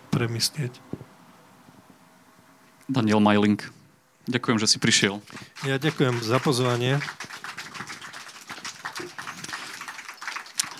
[0.09, 0.73] premyslieť.
[2.89, 3.61] Daniel Majling,
[4.25, 5.21] ďakujem, že si prišiel.
[5.61, 6.97] Ja ďakujem za pozvanie.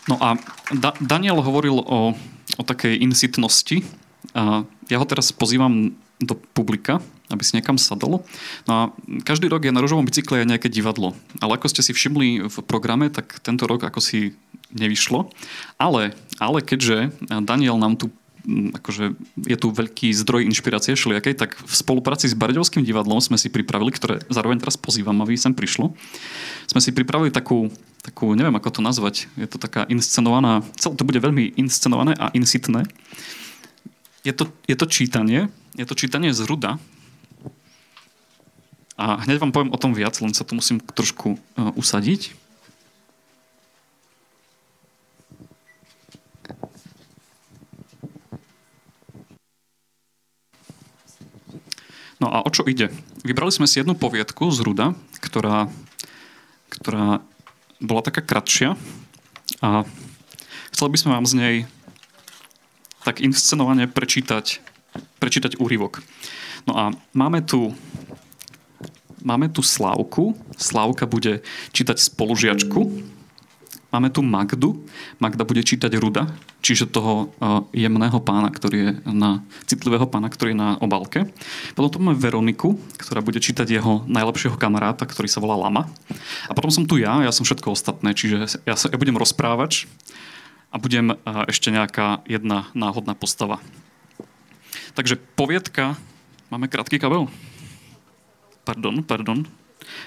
[0.09, 0.41] No a
[0.73, 2.17] da- Daniel hovoril o,
[2.57, 3.85] o takej insitnosti.
[4.33, 6.99] A ja ho teraz pozývam do publika,
[7.31, 8.25] aby si niekam sadol.
[8.67, 8.81] No a
[9.23, 11.15] každý rok je na rožovom bicykle aj nejaké divadlo.
[11.39, 14.35] Ale ako ste si všimli v programe, tak tento rok ako si
[14.75, 15.31] nevyšlo.
[15.79, 17.13] Ale, ale keďže
[17.45, 18.11] Daniel nám tu
[18.49, 19.13] akože
[19.45, 23.91] je tu veľký zdroj inšpirácie všelijakej, tak v spolupráci s Bardovským divadlom sme si pripravili,
[23.93, 25.93] ktoré zároveň teraz pozývam, aby sem prišlo,
[26.65, 27.69] sme si pripravili takú,
[28.01, 32.87] takú, neviem ako to nazvať, je to taká inscenovaná, to bude veľmi inscenované a insitné.
[34.29, 36.77] Je to, je to čítanie, je to čítanie z Ruda.
[38.93, 42.37] A hneď vám poviem o tom viac, len sa tu musím trošku uh, usadiť.
[52.21, 52.93] No a o čo ide?
[53.25, 54.93] Vybrali sme si jednu poviedku z Ruda,
[55.25, 55.73] ktorá,
[56.69, 57.25] ktorá
[57.81, 58.77] bola taká kratšia
[59.65, 59.89] a
[60.69, 61.55] chceli by sme vám z nej
[63.03, 64.69] tak inscenovane prečítať
[65.19, 66.01] prečítať úryvok.
[66.65, 66.83] No a
[67.13, 67.75] máme tu,
[69.21, 70.35] máme tu Slávku.
[70.55, 71.43] Slávka bude
[71.75, 72.79] čítať spolužiačku.
[73.89, 74.85] Máme tu Magdu.
[75.17, 76.29] Magda bude čítať Ruda,
[76.61, 81.25] čiže toho uh, jemného pána, ktorý je na, citlivého pána, ktorý je na obálke.
[81.73, 85.89] Potom tu máme Veroniku, ktorá bude čítať jeho najlepšieho kamaráta, ktorý sa volá Lama.
[86.45, 89.89] A potom som tu ja, ja som všetko ostatné, čiže ja, sa, ja budem rozprávač
[90.69, 93.57] a budem uh, ešte nejaká jedna náhodná postava.
[94.93, 95.97] Takže poviedka,
[96.53, 97.29] máme krátky kabel?
[98.65, 99.41] Pardon, pardon.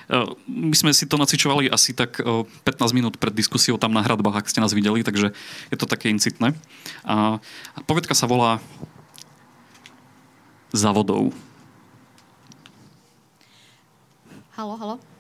[0.07, 4.05] E, my sme si to nacvičovali asi tak 15 e, minút pred diskusiou tam na
[4.05, 5.35] hradbách, ak ste nás videli, takže
[5.73, 6.55] je to také incitné.
[7.03, 7.41] A
[7.89, 8.63] poviedka sa volá
[10.73, 11.37] Za vodou.
[14.57, 15.12] Halo, halo.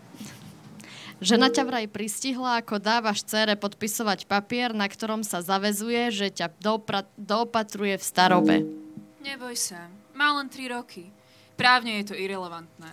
[1.23, 6.51] Žena ťa vraj pristihla, ako dávaš cére podpisovať papier, na ktorom sa zavezuje, že ťa
[7.14, 8.57] doopatruje v starobe.
[9.23, 9.87] Neboj sa,
[10.18, 11.14] má len 3 roky.
[11.55, 12.91] Právne je to irrelevantné.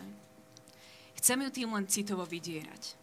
[1.17, 2.93] Chcem ju tým len citovo vydierať.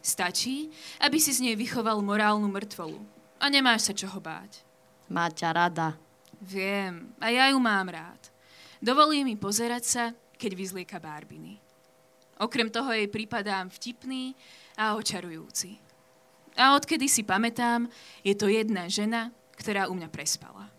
[0.00, 0.72] Stačí,
[1.04, 2.96] aby si z nej vychoval morálnu mŕtvolu.
[3.36, 4.64] A nemáš sa čoho báť.
[5.12, 5.88] Má ťa rada.
[6.40, 8.32] Viem, a ja ju mám rád.
[8.80, 10.04] Dovolí mi pozerať sa,
[10.40, 11.60] keď vyzlieka barbiny.
[12.40, 14.32] Okrem toho jej prípadám vtipný
[14.80, 15.76] a očarujúci.
[16.56, 17.84] A odkedy si pamätám,
[18.24, 19.28] je to jedna žena,
[19.60, 20.72] ktorá u mňa prespala.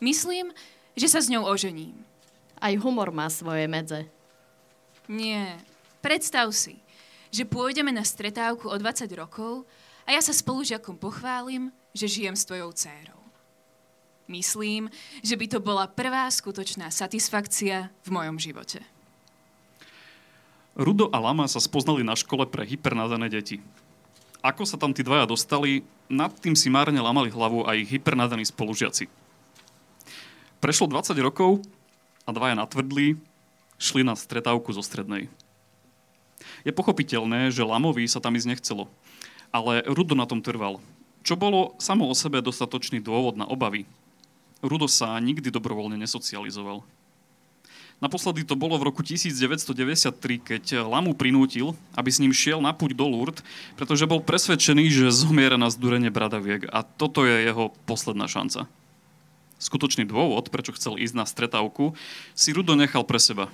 [0.00, 0.48] Myslím,
[0.96, 2.00] že sa s ňou ožením.
[2.56, 4.08] Aj humor má svoje medze.
[5.12, 5.60] Nie.
[6.00, 6.80] Predstav si,
[7.28, 9.68] že pôjdeme na stretávku o 20 rokov
[10.08, 13.20] a ja sa spolužiakom pochválim, že žijem s tvojou dcérou.
[14.26, 14.88] Myslím,
[15.20, 18.80] že by to bola prvá skutočná satisfakcia v mojom živote.
[20.72, 23.60] Rudo a Lama sa spoznali na škole pre hypernádané deti.
[24.40, 28.48] Ako sa tam tí dvaja dostali, nad tým si márne lamali hlavu aj ich hypernádaní
[28.48, 29.04] spolužiaci.
[30.64, 31.60] Prešlo 20 rokov
[32.24, 33.20] a dvaja natvrdli,
[33.76, 35.28] šli na stretávku zo strednej.
[36.64, 38.88] Je pochopiteľné, že Lamovi sa tam ísť nechcelo,
[39.52, 40.80] ale Rudo na tom trval,
[41.20, 43.84] čo bolo samo o sebe dostatočný dôvod na obavy.
[44.64, 46.80] Rudo sa nikdy dobrovoľne nesocializoval.
[48.02, 52.98] Naposledy to bolo v roku 1993, keď Lamu prinútil, aby s ním šiel na púť
[52.98, 53.46] do Lourdes,
[53.78, 58.66] pretože bol presvedčený, že zomiera na zdurenie bradaviek a toto je jeho posledná šanca.
[59.62, 61.94] Skutočný dôvod, prečo chcel ísť na stretávku,
[62.34, 63.46] si Rudo nechal pre seba.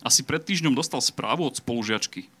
[0.00, 2.32] Asi pred týždňom dostal správu od spolužiačky.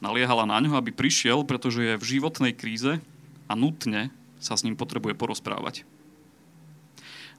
[0.00, 2.96] Naliehala na ňo, aby prišiel, pretože je v životnej kríze
[3.44, 4.08] a nutne
[4.40, 5.84] sa s ním potrebuje porozprávať.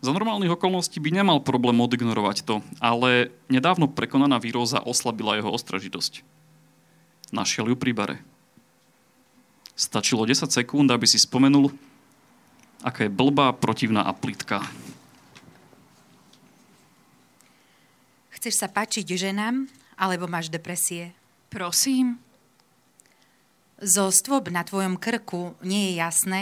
[0.01, 6.25] Za normálnych okolností by nemal problém odignorovať to, ale nedávno prekonaná výroza oslabila jeho ostražitosť.
[7.29, 8.17] Našiel ju pri bare.
[9.77, 11.69] Stačilo 10 sekúnd, aby si spomenul,
[12.81, 14.65] aká je blbá, protivná a plitká.
[18.41, 19.69] Chceš sa páčiť ženám,
[20.01, 21.13] alebo máš depresie?
[21.53, 22.17] Prosím.
[23.77, 26.41] Zo stôb na tvojom krku nie je jasné,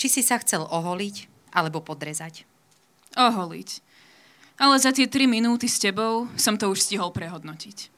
[0.00, 2.48] či si sa chcel oholiť alebo podrezať.
[3.14, 3.70] Oholiť.
[4.54, 7.90] Ale za tie 3 minúty s tebou som to už stihol prehodnotiť.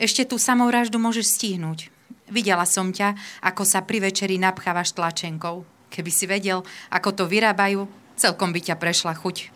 [0.00, 1.92] Ešte tú samovraždu môžeš stihnúť.
[2.32, 5.64] Videla som ťa, ako sa pri večeri napchávaš tlačenkou.
[5.92, 7.84] Keby si vedel, ako to vyrábajú,
[8.16, 9.52] celkom by ťa prešla chuť.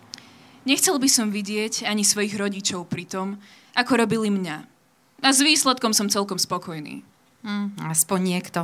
[0.64, 3.36] Nechcel by som vidieť ani svojich rodičov pri tom,
[3.76, 4.56] ako robili mňa.
[5.24, 7.04] A s výsledkom som celkom spokojný.
[7.44, 8.60] Hm, aspoň niekto.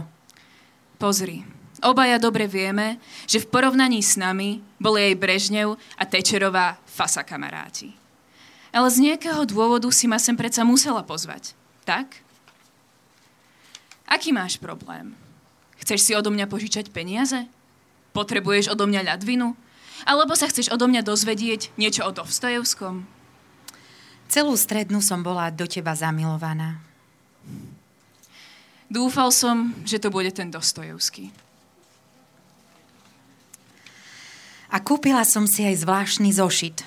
[0.97, 1.45] Pozri,
[1.85, 7.93] obaja dobre vieme, že v porovnaní s nami boli aj Brežnev a Tečerová fasa kamaráti.
[8.71, 11.59] Ale z nejakého dôvodu si ma sem predsa musela pozvať.
[11.83, 12.23] Tak?
[14.07, 15.19] Aký máš problém?
[15.83, 17.51] Chceš si odo mňa požičať peniaze?
[18.15, 19.55] Potrebuješ odo mňa ľadvinu?
[20.07, 23.05] Alebo sa chceš odo mňa dozvedieť niečo o Dostojevskom?
[24.31, 26.79] Celú strednú som bola do teba zamilovaná.
[28.91, 31.31] Dúfal som, že to bude ten Dostojevský.
[34.71, 36.87] A kúpila som si aj zvláštny zošit,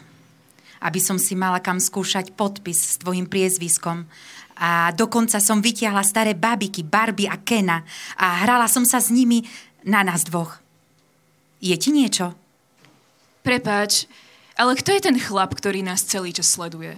[0.79, 4.07] aby som si mala kam skúšať podpis s tvojim priezviskom.
[4.55, 7.83] A dokonca som vytiahla staré babiky, Barbie a Kena
[8.15, 9.43] a hrala som sa s nimi
[9.83, 10.63] na nás dvoch.
[11.59, 12.31] Je ti niečo?
[13.43, 14.07] Prepáč,
[14.55, 16.95] ale kto je ten chlap, ktorý nás celý čas sleduje?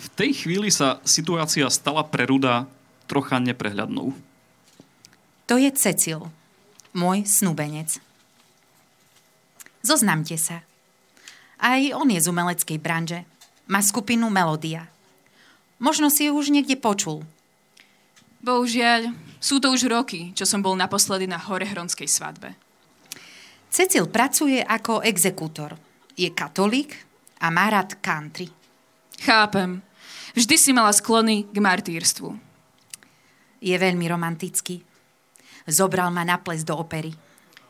[0.00, 2.64] V tej chvíli sa situácia stala pre Ruda
[3.04, 4.16] trocha neprehľadnou.
[5.52, 6.32] To je Cecil,
[6.96, 8.00] môj snúbenec.
[9.80, 10.60] Zoznamte sa.
[11.60, 13.24] Aj on je z umeleckej branže.
[13.68, 14.88] Má skupinu Melodia.
[15.80, 17.24] Možno si ju už niekde počul.
[18.40, 22.56] Bohužiaľ, sú to už roky, čo som bol naposledy na Horehronskej svadbe.
[23.72, 25.76] Cecil pracuje ako exekútor.
[26.16, 26.96] Je katolík
[27.40, 28.48] a má rád country.
[29.20, 29.80] Chápem.
[30.36, 32.28] Vždy si mala sklony k martýrstvu.
[33.60, 34.80] Je veľmi romantický.
[35.68, 37.12] Zobral ma na ples do opery.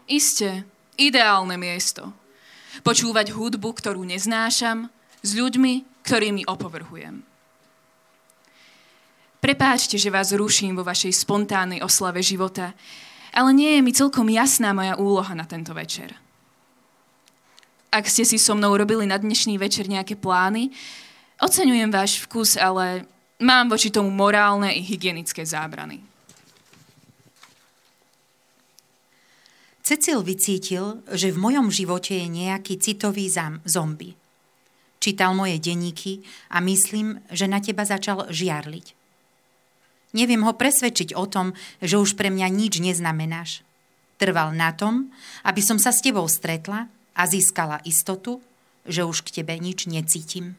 [0.07, 0.65] Isté,
[1.01, 2.13] ideálne miesto.
[2.85, 4.93] Počúvať hudbu, ktorú neznášam,
[5.25, 7.25] s ľuďmi, ktorými opovrhujem.
[9.41, 12.77] Prepáčte, že vás ruším vo vašej spontánnej oslave života,
[13.33, 16.13] ale nie je mi celkom jasná moja úloha na tento večer.
[17.89, 20.71] Ak ste si so mnou robili na dnešný večer nejaké plány,
[21.41, 23.09] oceňujem váš vkus, ale
[23.41, 26.10] mám voči tomu morálne i hygienické zábrany.
[29.91, 34.15] Cecil vycítil, že v mojom živote je nejaký citový zam, zombi.
[35.03, 38.95] Čítal moje denníky a myslím, že na teba začal žiarliť.
[40.15, 43.67] Neviem ho presvedčiť o tom, že už pre mňa nič neznamenáš.
[44.15, 45.11] Trval na tom,
[45.43, 46.87] aby som sa s tebou stretla
[47.19, 48.39] a získala istotu,
[48.87, 50.55] že už k tebe nič necítim.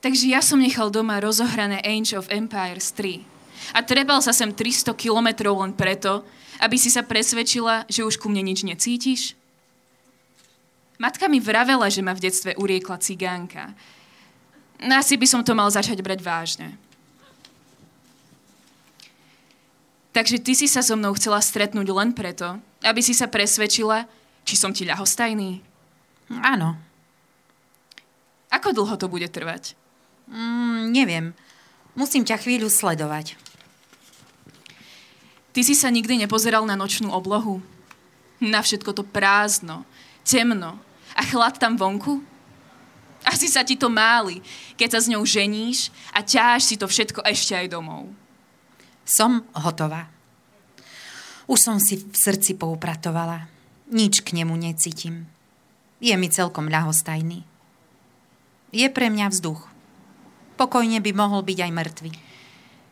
[0.00, 3.37] Takže ja som nechal doma rozohrané Age of Empires 3.
[3.74, 6.24] A trebal sa sem 300 kilometrov len preto,
[6.58, 9.38] aby si sa presvedčila, že už ku mne nič necítiš?
[10.98, 13.70] Matka mi vravela, že ma v detstve uriekla cigánka.
[14.82, 16.68] Asi by som to mal začať brať vážne.
[20.10, 24.10] Takže ty si sa so mnou chcela stretnúť len preto, aby si sa presvedčila,
[24.42, 25.62] či som ti ľahostajný?
[26.42, 26.74] Áno.
[28.50, 29.78] Ako dlho to bude trvať?
[30.26, 31.26] Mm, neviem.
[31.94, 33.38] Musím ťa chvíľu sledovať.
[35.52, 37.58] Ty si sa nikdy nepozeral na nočnú oblohu?
[38.38, 39.82] Na všetko to prázdno,
[40.22, 40.78] temno
[41.16, 42.22] a chlad tam vonku?
[43.26, 44.38] Asi sa ti to máli,
[44.78, 48.06] keď sa s ňou ženíš a ťáš si to všetko ešte aj domov.
[49.02, 50.06] Som hotová.
[51.48, 53.48] Už som si v srdci poupratovala.
[53.88, 55.24] Nič k nemu necítim.
[55.98, 57.42] Je mi celkom ľahostajný.
[58.70, 59.64] Je pre mňa vzduch.
[60.60, 62.12] Pokojne by mohol byť aj mŕtvy.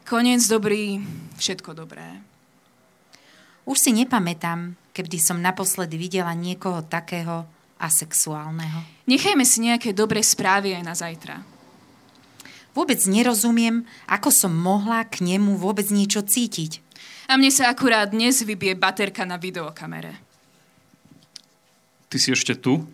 [0.09, 1.04] Koniec dobrý,
[1.36, 2.24] všetko dobré.
[3.66, 7.44] Už si nepamätám, kedy som naposledy videla niekoho takého
[7.82, 8.86] asexuálneho.
[9.10, 11.36] Nechajme si nejaké dobré správy aj na zajtra.
[12.72, 16.78] Vôbec nerozumiem, ako som mohla k nemu vôbec niečo cítiť.
[17.26, 20.14] A mne sa akurát dnes vybije baterka na videokamere.
[22.06, 22.86] Ty si ešte tu?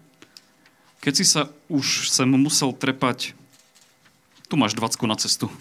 [1.04, 3.36] Keď si sa už sem musel trepať,
[4.48, 5.52] tu máš dvacku na cestu.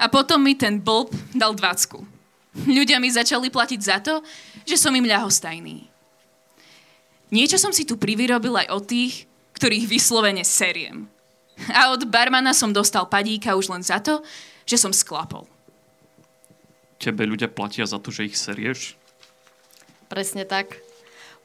[0.00, 2.02] A potom mi ten blb dal dvacku.
[2.52, 4.20] Ľudia mi začali platiť za to,
[4.68, 5.88] že som im ľahostajný.
[7.32, 9.24] Niečo som si tu privyrobil aj od tých,
[9.56, 11.08] ktorých vyslovene seriem.
[11.72, 14.20] A od barmana som dostal padíka už len za to,
[14.68, 15.48] že som sklapol.
[17.00, 19.00] Tebe ľudia platia za to, že ich serieš?
[20.12, 20.76] Presne tak.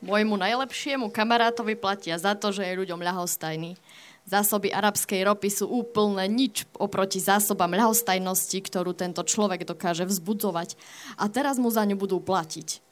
[0.04, 3.80] Môjmu najlepšiemu kamarátovi platia za to, že je ľuďom ľahostajný.
[4.28, 10.76] Zásoby arabskej ropy sú úplne nič oproti zásobám ľahostajnosti, ktorú tento človek dokáže vzbudzovať.
[11.16, 12.84] A teraz mu za ňu budú platiť.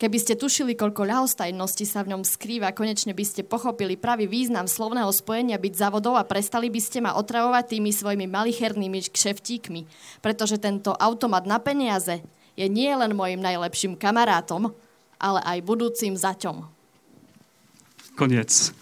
[0.00, 4.64] Keby ste tušili, koľko ľahostajnosti sa v ňom skrýva, konečne by ste pochopili pravý význam
[4.64, 9.86] slovného spojenia byť závodov a prestali by ste ma otravovať tými svojimi malichernými kšeftíkmi.
[10.24, 12.24] Pretože tento automat na peniaze
[12.56, 14.72] je nie len mojim najlepším kamarátom,
[15.20, 16.64] ale aj budúcim zaťom.
[18.16, 18.72] Koniec.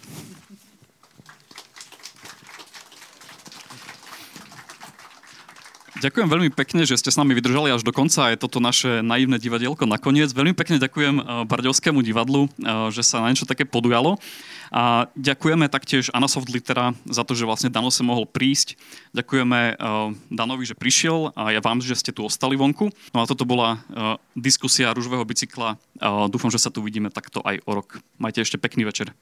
[6.01, 8.33] Ďakujem veľmi pekne, že ste s nami vydržali až do konca.
[8.33, 10.33] Je toto naše naivné divadielko nakoniec.
[10.33, 14.17] Veľmi pekne ďakujem eh, Bardovskému divadlu, eh, že sa na niečo také podujalo.
[14.73, 18.81] A ďakujeme taktiež Anasoft Litera za to, že vlastne Dano sa mohol prísť.
[19.13, 19.77] Ďakujeme eh,
[20.33, 22.89] Danovi, že prišiel a ja vám, že ste tu ostali vonku.
[23.13, 23.85] No a toto bola
[24.33, 25.77] diskusia rúžového bicykla.
[26.33, 28.01] Dúfam, že sa tu vidíme takto aj o rok.
[28.17, 29.13] Majte ešte pekný večer.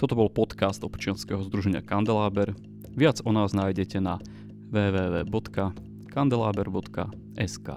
[0.00, 2.56] Toto bol podcast občianského združenia Kandeláber.
[2.92, 4.20] Viac o nás nájdete na
[4.72, 7.68] www.kandelaber.sk